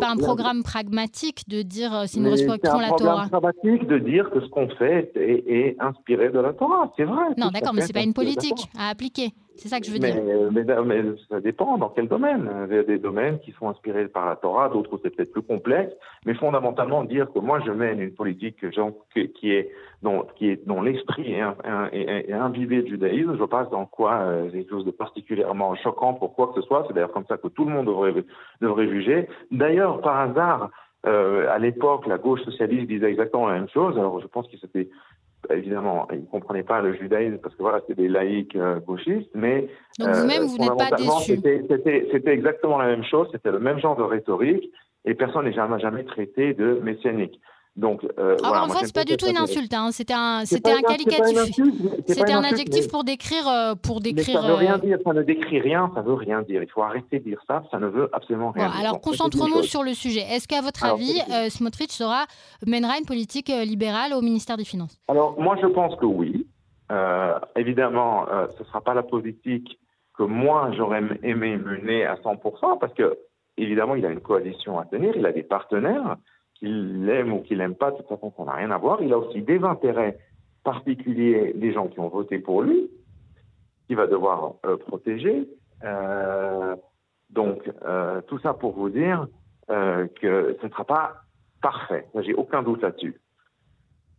pas 0.00 0.10
un 0.10 0.16
programme 0.16 0.62
pragmatique 0.62 1.48
de 1.48 1.62
dire 1.62 1.94
euh, 1.94 2.04
si 2.06 2.20
nous 2.20 2.30
respectons 2.30 2.78
la 2.78 2.88
Torah. 2.88 2.98
C'est 2.98 3.04
un 3.04 3.28
programme 3.28 3.52
pragmatique 3.62 3.86
de 3.86 3.98
dire 3.98 4.30
que 4.30 4.40
ce 4.40 4.46
qu'on 4.48 4.68
fait 4.68 5.12
est, 5.14 5.44
est, 5.46 5.76
inspiré 5.80 6.30
de 6.30 6.40
la 6.40 6.52
Torah. 6.52 6.92
C'est 6.96 7.04
vrai. 7.04 7.24
Non, 7.38 7.50
d'accord, 7.50 7.74
mais 7.74 7.82
ce 7.82 7.88
n'est 7.88 7.92
pas 7.92 8.02
une 8.02 8.14
politique 8.14 8.68
à 8.78 8.88
appliquer. 8.90 9.30
C'est 9.56 9.68
ça 9.68 9.78
que 9.78 9.86
je 9.86 9.92
veux 9.92 9.98
dire. 9.98 10.16
Mais, 10.52 10.64
mais, 10.84 11.02
ça 11.28 11.40
dépend 11.40 11.78
dans 11.78 11.88
quel 11.88 12.08
domaine. 12.08 12.50
Il 12.68 12.76
y 12.76 12.78
a 12.78 12.82
des 12.82 12.98
domaines 12.98 13.38
qui 13.38 13.52
sont 13.52 13.68
inspirés 13.68 14.08
par 14.08 14.26
la 14.26 14.36
Torah, 14.36 14.68
d'autres 14.68 14.98
c'est 15.02 15.14
peut-être 15.14 15.32
plus 15.32 15.42
complexe. 15.42 15.92
Mais 16.26 16.34
fondamentalement, 16.34 17.04
dire 17.04 17.32
que 17.32 17.38
moi 17.38 17.60
je 17.64 17.70
mène 17.70 18.00
une 18.00 18.14
politique 18.14 18.56
qui 18.58 19.52
est 19.52 19.70
dont, 20.02 20.26
qui 20.36 20.50
est, 20.50 20.66
dont 20.66 20.82
l'esprit 20.82 21.32
est, 21.32 21.42
est, 21.92 22.32
imbibé 22.32 22.82
de 22.82 22.88
judaïsme, 22.88 23.36
je 23.38 23.44
pense 23.44 23.70
dans 23.70 23.86
quoi 23.86 24.20
euh, 24.20 24.50
quelque 24.50 24.70
chose 24.70 24.84
de 24.84 24.90
particulièrement 24.90 25.74
choquant 25.76 26.14
pour 26.14 26.34
quoi 26.34 26.48
que 26.48 26.60
ce 26.60 26.66
soit. 26.66 26.84
C'est 26.86 26.94
d'ailleurs 26.94 27.12
comme 27.12 27.26
ça 27.26 27.36
que 27.36 27.48
tout 27.48 27.64
le 27.64 27.72
monde 27.72 27.86
devrait, 27.86 28.12
devrait 28.60 28.88
juger. 28.88 29.28
D'ailleurs, 29.50 30.00
par 30.00 30.18
hasard, 30.18 30.70
euh, 31.06 31.48
à 31.50 31.58
l'époque, 31.58 32.06
la 32.06 32.18
gauche 32.18 32.42
socialiste 32.42 32.88
disait 32.88 33.10
exactement 33.10 33.46
la 33.46 33.54
même 33.54 33.68
chose. 33.68 33.96
Alors, 33.98 34.20
je 34.20 34.26
pense 34.26 34.48
que 34.48 34.56
c'était 34.58 34.88
évidemment, 35.50 36.06
ils 36.12 36.20
ne 36.20 36.26
comprenaient 36.26 36.62
pas 36.62 36.80
le 36.80 36.94
judaïsme 36.94 37.38
parce 37.38 37.54
que 37.54 37.62
voilà, 37.62 37.80
c'était 37.80 38.02
des 38.02 38.08
laïcs 38.08 38.56
euh, 38.56 38.80
gauchistes, 38.80 39.30
mais 39.34 39.68
donc 39.98 40.14
vous-même, 40.14 40.44
vous, 40.44 40.58
n'êtes 40.58 40.76
pas 40.76 40.96
déçu. 40.96 41.40
C'était 42.12 42.32
exactement 42.32 42.78
la 42.78 42.86
même 42.86 43.04
chose, 43.04 43.28
c'était 43.32 43.50
le 43.50 43.58
même 43.58 43.78
genre 43.78 43.96
de 43.96 44.02
rhétorique, 44.02 44.70
et 45.04 45.14
personne 45.14 45.44
n'est 45.44 45.52
jamais, 45.52 45.78
jamais 45.80 46.04
traité 46.04 46.54
de 46.54 46.80
messianique. 46.82 47.40
Donc, 47.76 48.04
euh, 48.04 48.36
ah, 48.44 48.66
voilà, 48.66 48.82
c'est 48.84 48.94
pas 48.94 49.04
du 49.04 49.16
tout 49.16 49.26
une 49.26 49.36
insulte. 49.36 49.74
Hein. 49.74 49.88
C'était 49.90 50.14
un, 50.14 50.44
c'était 50.44 50.70
un 50.70 50.80
qualificatif. 50.80 51.56
C'était 52.06 52.32
un 52.32 52.44
adjectif 52.44 52.88
pour 52.88 53.02
décrire, 53.02 53.48
euh, 53.48 53.74
pour 53.74 54.00
décrire. 54.00 54.42
ça 54.42 54.46
veut 54.46 54.54
rien 54.54 54.76
euh, 54.76 54.78
dire. 54.78 54.98
Ça 55.04 55.12
ne 55.12 55.22
décrit 55.22 55.60
rien. 55.60 55.90
Ça 55.94 56.02
veut 56.02 56.14
rien 56.14 56.42
dire. 56.42 56.62
Il 56.62 56.70
faut 56.70 56.82
arrêter 56.82 57.18
de 57.18 57.24
dire 57.24 57.40
ça. 57.48 57.64
Ça 57.72 57.80
ne 57.80 57.88
veut 57.88 58.08
absolument 58.12 58.52
rien 58.52 58.68
dire. 58.68 58.78
Alors, 58.78 59.00
concentrons-nous 59.00 59.62
sur 59.64 59.82
le 59.82 59.92
sujet. 59.92 60.20
Est-ce 60.20 60.46
qu'à 60.46 60.60
votre 60.60 60.84
avis, 60.84 61.20
euh, 61.32 61.48
Smotrich 61.48 61.90
sera 61.90 62.26
mènera 62.64 62.96
une 62.98 63.06
politique 63.06 63.48
libérale 63.48 64.12
au 64.12 64.22
ministère 64.22 64.56
des 64.56 64.64
Finances? 64.64 64.96
Alors, 65.08 65.40
moi, 65.40 65.56
je 65.60 65.66
pense 65.66 65.96
que 65.96 66.06
oui. 66.06 66.46
évidemment, 67.56 68.26
ce 68.56 68.62
ne 68.62 68.68
sera 68.68 68.82
pas 68.82 68.94
la 68.94 69.02
politique 69.02 69.80
que 70.16 70.22
moi 70.22 70.70
j'aurais 70.76 71.02
aimé 71.24 71.56
mener 71.56 72.06
à 72.06 72.14
100%, 72.14 72.78
parce 72.78 72.94
que 72.94 73.18
évidemment, 73.56 73.96
il 73.96 74.06
a 74.06 74.10
une 74.10 74.20
coalition 74.20 74.78
à 74.78 74.84
tenir. 74.84 75.12
Il 75.16 75.26
a 75.26 75.32
des 75.32 75.42
partenaires 75.42 76.16
qu'il 76.64 77.04
l'aime 77.04 77.32
ou 77.32 77.40
qu'il 77.42 77.58
n'aime 77.58 77.74
pas, 77.74 77.90
de 77.90 77.98
toute 77.98 78.08
façon, 78.08 78.32
ça 78.36 78.44
n'a 78.44 78.54
rien 78.54 78.70
à 78.70 78.78
voir. 78.78 79.02
Il 79.02 79.12
a 79.12 79.18
aussi 79.18 79.42
des 79.42 79.62
intérêts 79.62 80.18
particuliers 80.62 81.52
des 81.54 81.72
gens 81.72 81.88
qui 81.88 82.00
ont 82.00 82.08
voté 82.08 82.38
pour 82.38 82.62
lui, 82.62 82.90
qu'il 83.86 83.96
va 83.96 84.06
devoir 84.06 84.54
euh, 84.64 84.78
protéger. 84.78 85.46
Euh, 85.84 86.74
donc, 87.28 87.70
euh, 87.84 88.22
tout 88.22 88.38
ça 88.38 88.54
pour 88.54 88.72
vous 88.72 88.88
dire 88.88 89.26
que 89.66 90.56
ce 90.60 90.66
ne 90.66 90.70
sera 90.70 90.84
pas 90.84 91.14
parfait. 91.62 92.06
J'ai 92.20 92.34
aucun 92.34 92.62
doute 92.62 92.82
là-dessus. 92.82 93.18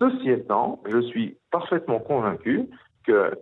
Ceci 0.02 0.32
étant, 0.32 0.82
je 0.88 1.00
suis 1.02 1.38
parfaitement 1.52 2.00
convaincu 2.00 2.68
que 3.06 3.40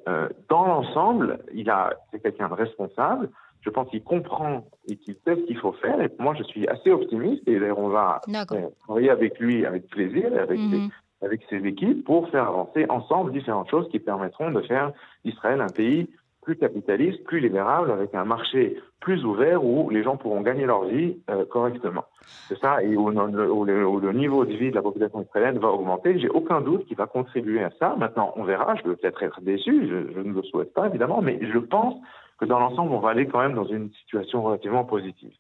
dans 0.50 0.66
l'ensemble, 0.66 1.40
il 1.54 1.70
a, 1.70 1.94
c'est 2.12 2.22
quelqu'un 2.22 2.50
de 2.50 2.56
responsable, 2.56 3.30
je 3.64 3.70
pense 3.70 3.90
qu'il 3.90 4.04
comprend 4.04 4.66
et 4.88 4.98
qu'il 4.98 5.16
sait 5.26 5.36
ce 5.36 5.42
qu'il 5.42 5.58
faut 5.58 5.72
faire. 5.74 6.00
Et 6.02 6.10
moi, 6.20 6.36
je 6.38 6.44
suis 6.44 6.68
assez 6.68 6.92
optimiste 6.92 7.48
et 7.48 7.60
on 7.72 7.90
va 7.90 8.22
euh, 8.28 8.70
travailler 8.84 9.10
avec 9.10 9.40
lui 9.40 9.66
avec 9.66 9.88
plaisir 9.88 10.26
avec, 10.38 10.60
ses, 10.60 10.78
mhm. 10.78 10.90
avec 11.22 11.42
ses 11.50 11.66
équipes 11.66 12.04
pour 12.04 12.30
faire 12.30 12.48
avancer 12.48 12.86
ensemble 12.90 13.32
différentes 13.32 13.70
choses 13.70 13.88
qui 13.90 14.00
permettront 14.00 14.52
de 14.52 14.62
faire 14.62 14.92
d'Israël 15.24 15.62
un 15.62 15.70
pays 15.70 16.10
plus 16.42 16.58
capitaliste, 16.58 17.24
plus 17.24 17.40
libéral, 17.40 17.90
avec 17.90 18.14
un 18.14 18.26
marché 18.26 18.78
plus 19.00 19.24
ouvert 19.24 19.64
où 19.64 19.90
les 19.90 20.04
gens 20.04 20.18
pourront 20.18 20.42
gagner 20.42 20.66
leur 20.66 20.84
vie 20.84 21.16
euh, 21.30 21.46
correctement. 21.46 22.04
C'est 22.50 22.60
ça, 22.60 22.84
et 22.84 22.98
où, 22.98 23.10
le, 23.10 24.12
niveau 24.12 24.44
de 24.44 24.54
vie 24.54 24.70
de 24.70 24.76
la 24.76 24.82
population 24.82 25.22
israélienne 25.22 25.60
va 25.60 25.70
augmenter. 25.70 26.20
J'ai 26.20 26.30
aucun 26.30 26.60
doute 26.60 26.86
qu'il 26.86 26.98
va 26.98 27.08
contribuer 27.08 27.64
à 27.64 27.72
ça. 27.80 27.96
Maintenant, 27.98 28.34
on 28.36 28.44
verra. 28.44 28.76
Je 28.76 28.90
vais 28.90 28.96
peut-être 28.98 29.24
être 29.24 29.40
déçu. 29.42 29.88
Je, 29.88 30.14
je, 30.14 30.20
ne 30.20 30.34
le 30.34 30.44
souhaite 30.44 30.74
pas, 30.74 30.88
évidemment, 30.88 31.22
mais 31.22 31.40
je 31.42 31.60
pense 31.60 31.96
que 32.44 32.50
dans 32.50 32.60
l'ensemble, 32.60 32.92
on 32.94 33.00
va 33.00 33.10
aller 33.12 33.28
quand 33.28 33.40
même 33.40 33.56
dans 33.56 33.68
une 33.68 33.92
situation 33.94 34.44
relativement 34.44 34.84
positive. 34.84 35.32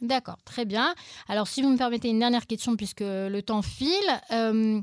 D'accord, 0.00 0.38
très 0.44 0.64
bien. 0.64 0.94
Alors, 1.28 1.46
si 1.46 1.62
vous 1.62 1.70
me 1.70 1.78
permettez 1.78 2.08
une 2.08 2.18
dernière 2.18 2.46
question, 2.48 2.74
puisque 2.74 3.04
le 3.04 3.40
temps 3.40 3.62
file, 3.62 3.88
euh, 4.32 4.80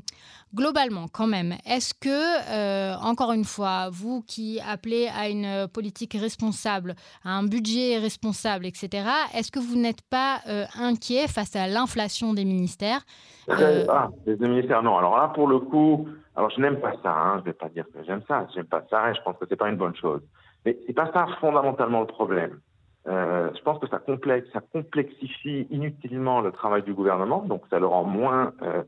globalement, 0.54 1.08
quand 1.12 1.26
même, 1.26 1.52
est-ce 1.66 1.92
que, 1.92 2.08
euh, 2.08 2.94
encore 3.02 3.32
une 3.32 3.44
fois, 3.44 3.90
vous 3.92 4.22
qui 4.26 4.60
appelez 4.66 5.08
à 5.14 5.28
une 5.28 5.68
politique 5.68 6.14
responsable, 6.14 6.94
à 7.22 7.36
un 7.36 7.42
budget 7.42 7.98
responsable, 7.98 8.64
etc., 8.64 9.06
est-ce 9.34 9.52
que 9.52 9.58
vous 9.58 9.76
n'êtes 9.76 10.00
pas 10.08 10.38
euh, 10.48 10.64
inquiet 10.78 11.28
face 11.28 11.54
à 11.54 11.66
l'inflation 11.66 12.32
des 12.32 12.46
ministères 12.46 13.02
Ah, 13.46 14.08
des 14.26 14.48
ministères, 14.48 14.82
non. 14.82 14.96
Alors 14.96 15.18
là, 15.18 15.28
pour 15.34 15.48
le 15.48 15.58
coup, 15.58 16.08
alors 16.34 16.48
je 16.48 16.62
n'aime 16.62 16.80
pas 16.80 16.94
ça. 17.02 17.12
Hein, 17.12 17.34
je 17.34 17.40
ne 17.40 17.44
vais 17.44 17.52
pas 17.52 17.68
dire 17.68 17.84
que 17.92 18.02
j'aime 18.06 18.22
ça. 18.26 18.46
Je 18.52 18.56
n'aime 18.56 18.66
pas 18.68 18.82
ça 18.88 19.10
et 19.10 19.14
je 19.14 19.20
pense 19.20 19.36
que 19.36 19.44
ce 19.44 19.50
n'est 19.50 19.56
pas 19.58 19.68
une 19.68 19.76
bonne 19.76 19.96
chose. 19.96 20.22
Mais 20.64 20.76
ce 20.82 20.88
n'est 20.88 20.94
pas 20.94 21.10
ça 21.12 21.26
fondamentalement 21.40 22.00
le 22.00 22.06
problème. 22.06 22.60
Euh, 23.08 23.50
je 23.56 23.62
pense 23.62 23.78
que 23.78 23.86
ça, 23.88 23.98
complexifie 23.98 25.66
inutilement 25.70 26.40
le 26.42 26.52
travail 26.52 26.82
du 26.82 26.92
gouvernement, 26.92 27.42
donc 27.42 27.62
ça 27.70 27.78
le 27.78 27.86
rend 27.86 28.04
moins, 28.04 28.52
euh, 28.62 28.82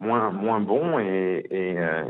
moins, 0.00 0.30
moins 0.30 0.60
bon 0.60 0.98
et, 0.98 1.46
et 1.50 1.78
euh, 1.78 2.04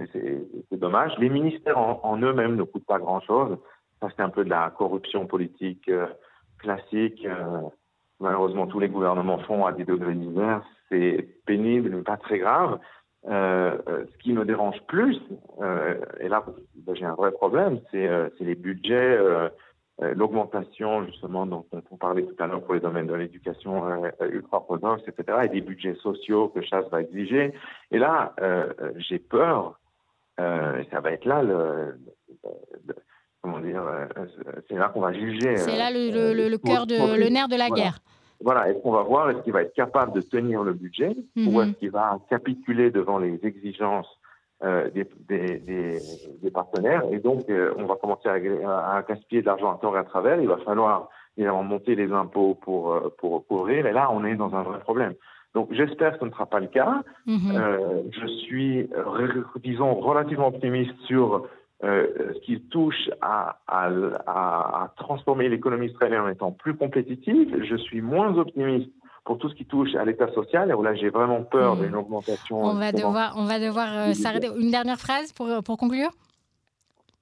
c'est 0.71 0.79
dommage. 0.79 1.13
Les 1.19 1.29
ministères 1.29 1.79
en, 1.79 2.17
eux-mêmes 2.19 2.57
ne 2.57 2.63
coûtent 2.63 2.87
pas 2.87 2.99
grand-chose. 2.99 3.59
Ça, 4.01 4.09
c'est 4.15 4.23
un 4.23 4.29
peu 4.29 4.45
de 4.45 4.51
la 4.51 4.71
corruption 4.71 5.27
politique 5.27 5.89
euh, 5.89 6.07
classique. 6.59 7.25
Euh, 7.25 7.63
malheureusement, 8.21 8.67
tous 8.67 8.79
les 8.79 8.89
gouvernements 8.89 9.39
font 9.39 9.67
à 9.67 9.73
des 9.73 9.85
degrés 9.85 10.15
divers. 10.15 10.63
C'est 10.89 11.29
pénible, 11.45 11.91
mais 11.91 12.03
pas 12.03 12.17
très 12.17 12.39
grave. 12.39 12.79
Ce 13.25 14.19
qui 14.19 14.33
me 14.33 14.45
dérange 14.45 14.81
plus, 14.87 15.19
et 16.21 16.29
là 16.29 16.45
j'ai 16.95 17.05
un 17.05 17.15
vrai 17.15 17.33
problème, 17.33 17.81
c'est 17.91 18.31
les 18.41 18.55
budgets 18.55 19.19
euh, 20.01 20.15
l'augmentation 20.15 21.05
justement 21.07 21.45
dont, 21.45 21.67
on 21.91 21.97
parlait 21.97 22.23
tout 22.23 22.37
à 22.39 22.47
l'heure 22.47 22.63
pour 22.63 22.75
les 22.75 22.81
domaines 22.81 23.09
de 23.09 23.15
l'éducation 23.15 23.85
euh, 23.85 24.29
ultra 24.31 24.59
orthodoxe, 24.59 25.03
etc., 25.09 25.39
et 25.45 25.49
des 25.49 25.61
budgets 25.61 25.97
sociaux 25.97 26.49
que 26.55 26.63
chasse 26.63 26.89
va 26.91 27.01
exiger. 27.01 27.53
Et 27.91 27.99
là, 27.99 28.33
euh, 28.41 28.73
j'ai 28.97 29.19
peur, 29.19 29.81
euh, 30.39 30.85
ça 30.93 31.01
va 31.01 31.11
être 31.11 31.25
là 31.25 31.43
le, 31.43 31.99
comment 33.43 33.59
dire, 33.59 33.83
c'est 34.69 34.77
là 34.77 34.89
qu'on 34.89 35.01
va 35.01 35.13
juger. 35.13 35.57
C'est 35.57 35.77
là 35.77 35.91
le, 35.91 36.33
le, 36.33 36.49
le 36.49 36.59
cœur 36.59 36.87
de 36.87 37.19
le 37.19 37.29
nerf 37.29 37.49
de 37.49 37.57
la 37.57 37.69
guerre. 37.69 37.99
Voilà, 37.99 37.99
est-ce 38.41 38.79
qu'on 38.83 38.93
va 38.93 39.03
voir, 39.03 39.31
est-ce 39.31 39.41
qu'il 39.41 39.53
va 39.53 39.63
être 39.63 39.75
capable 39.75 40.13
de 40.13 40.21
tenir 40.21 40.63
le 40.63 40.73
budget 40.73 41.17
ou 41.37 41.51
mhm. 41.51 41.61
est-ce 41.61 41.79
qu'il 41.79 41.91
va 41.91 42.19
capituler 42.31 42.91
devant 42.91 43.19
les 43.19 43.39
exigences 43.43 44.09
euh, 44.65 44.91
des, 44.91 45.07
des, 45.29 46.01
des, 46.43 46.51
partenaires. 46.51 47.05
Et 47.13 47.21
donc, 47.21 47.49
euh, 47.49 47.73
on 47.77 47.85
va 47.85 47.95
commencer 47.95 48.29
à, 48.29 48.97
à, 48.97 49.03
gaspiller 49.09 49.41
de 49.41 49.47
l'argent 49.47 49.73
à 49.73 49.79
tort 49.79 49.95
et 49.97 50.01
à 50.01 50.05
travers. 50.05 50.41
Il 50.41 50.49
va 50.49 50.57
falloir 50.59 51.09
évidemment 51.37 51.63
monter 51.63 51.95
les 51.95 52.11
impôts 52.11 52.57
pour, 52.57 52.93
euh, 52.93 53.15
pour 53.19 53.47
couvrir. 53.47 53.87
Et 53.87 53.93
là, 53.93 54.09
on 54.11 54.25
est 54.25 54.35
dans 54.35 54.53
un 54.57 54.63
vrai 54.63 54.81
problème. 54.81 55.15
Donc, 55.55 55.69
j'espère 55.71 56.15
que 56.15 56.19
ce 56.19 56.25
ne 56.25 56.31
sera 56.31 56.47
pas 56.47 56.59
le 56.59 56.67
cas. 56.67 57.05
Mhm. 57.27 57.53
euh, 57.55 58.03
je 58.11 58.27
suis, 58.27 58.91
disons, 59.63 59.95
relativement 59.95 60.49
optimiste 60.49 60.95
sur 61.07 61.47
euh, 61.85 62.33
ce 62.35 62.41
qui 62.41 62.61
touche 62.61 63.11
à, 63.21 63.61
à, 63.69 63.87
à 64.27 64.93
transformer 64.97 65.49
l'économie 65.49 65.87
israélienne 65.87 66.23
en 66.23 66.29
étant 66.29 66.51
plus 66.51 66.75
compétitive. 66.75 67.65
Je 67.65 67.77
suis 67.77 68.01
moins 68.01 68.37
optimiste 68.37 68.91
pour 69.25 69.39
tout 69.39 69.49
ce 69.49 69.55
qui 69.55 69.65
touche 69.65 69.95
à 69.95 70.05
l'état 70.05 70.33
social, 70.33 70.75
où 70.75 70.83
là 70.83 70.95
j'ai 70.95 71.11
vraiment 71.11 71.43
peur 71.43 71.77
hmm. 71.77 71.83
d'une 71.83 71.97
augmentation. 71.97 72.63
On 72.63 72.75
va 72.75 72.93
devoir, 72.93 73.35
on 73.37 73.45
va 73.45 73.61
devoir 73.61 73.89
euh, 73.93 74.13
s'arrêter. 74.13 74.49
Une 74.59 74.71
dernière 74.71 74.99
phrase 74.99 75.33
pour, 75.33 75.49
pour 75.65 75.77
conclure? 75.77 76.11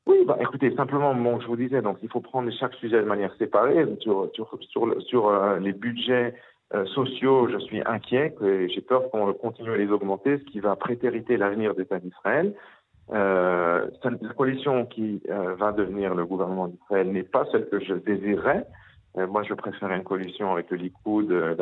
Oui, 0.06 0.18
bah, 0.24 0.38
écoutez, 0.40 0.72
simplement, 0.76 1.14
bon, 1.14 1.40
je 1.40 1.48
vous 1.48 1.56
disais, 1.56 1.82
donc 1.82 1.98
il 2.02 2.08
faut 2.08 2.20
prendre 2.20 2.48
chaque 2.52 2.74
sujet 2.74 3.00
de 3.00 3.06
manière 3.06 3.34
séparée. 3.38 3.84
Sur, 4.00 4.30
sur, 4.34 4.48
sur, 4.70 5.02
sur 5.02 5.28
euh, 5.28 5.58
les 5.58 5.72
budgets 5.72 6.34
euh, 6.74 6.86
sociaux, 6.86 7.48
je 7.48 7.58
suis 7.58 7.82
inquiet, 7.84 8.34
j'ai 8.40 8.80
peur 8.80 9.10
qu'on 9.10 9.32
continue 9.32 9.72
à 9.72 9.76
les 9.76 9.90
augmenter, 9.90 10.38
ce 10.38 10.44
qui 10.44 10.60
va 10.60 10.76
prétériter 10.76 11.36
l'avenir 11.36 11.74
d'État 11.74 11.98
d'Israël. 11.98 12.54
Euh, 13.12 13.86
la 14.02 14.34
coalition 14.34 14.84
qui 14.86 15.22
va 15.58 15.72
devenir 15.72 16.14
le 16.14 16.26
gouvernement 16.26 16.68
d'Israël 16.68 17.12
n'est 17.12 17.22
pas 17.22 17.46
celle 17.52 17.68
que 17.68 17.80
je 17.80 17.94
désirerais. 17.94 18.66
Euh, 19.18 19.26
moi, 19.26 19.42
je 19.42 19.54
préfère 19.54 19.90
une 19.90 20.02
coalition 20.02 20.52
avec 20.52 20.70
le 20.70 20.76
Likoud, 20.76 21.30
euh, 21.30 21.54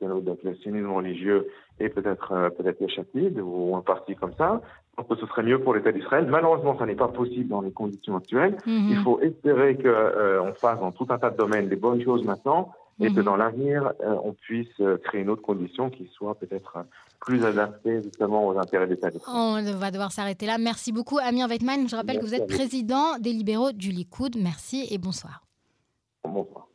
le 0.00 0.54
sionisme 0.56 0.90
religieux 0.90 1.48
et 1.80 1.88
peut-être 1.88 2.32
euh, 2.32 2.50
peut-être 2.50 2.80
les 2.80 3.40
ou 3.40 3.76
un 3.76 3.80
parti 3.80 4.14
comme 4.14 4.32
ça. 4.36 4.60
Que 5.08 5.14
ce 5.14 5.26
serait 5.26 5.44
mieux 5.44 5.60
pour 5.60 5.74
l'État 5.74 5.92
d'Israël. 5.92 6.26
Malheureusement, 6.28 6.76
ça 6.76 6.84
n'est 6.84 6.96
pas 6.96 7.08
possible 7.08 7.48
dans 7.48 7.60
les 7.60 7.70
conditions 7.70 8.16
actuelles. 8.16 8.56
Mhm. 8.66 8.88
Il 8.90 8.96
faut 9.04 9.20
espérer 9.20 9.76
qu'on 9.76 10.52
fasse 10.54 10.80
dans 10.80 10.90
tout 10.90 11.06
un 11.10 11.18
tas 11.18 11.30
de 11.30 11.36
domaines 11.36 11.68
des 11.68 11.76
bonnes 11.76 12.02
choses 12.02 12.24
maintenant 12.24 12.72
et 13.00 13.08
que 13.12 13.20
mhm. 13.20 13.24
dans 13.24 13.36
l'avenir, 13.36 13.92
on 14.24 14.32
puisse 14.32 14.74
créer 15.04 15.20
une 15.20 15.30
autre 15.30 15.42
condition 15.42 15.90
qui 15.90 16.10
soit 16.14 16.34
peut-être 16.34 16.84
plus 17.20 17.44
adaptée 17.44 18.02
justement 18.02 18.46
aux 18.46 18.58
intérêts 18.58 18.86
de 18.86 18.94
l'État 18.94 19.08
On 19.28 19.62
va 19.62 19.90
devoir 19.90 20.12
s'arrêter 20.12 20.46
là. 20.46 20.58
Merci 20.58 20.92
beaucoup, 20.92 21.18
Amir 21.18 21.46
Weitman. 21.48 21.88
Je 21.88 21.96
rappelle 21.96 22.18
que 22.18 22.24
vous 22.24 22.34
êtes 22.34 22.46
président 22.46 23.18
des 23.18 23.32
libéraux 23.32 23.72
du 23.72 23.90
Likoud. 23.90 24.36
Merci 24.36 24.86
et 24.90 24.98
bonsoir. 24.98 25.42
Bonsoir. 26.24 26.67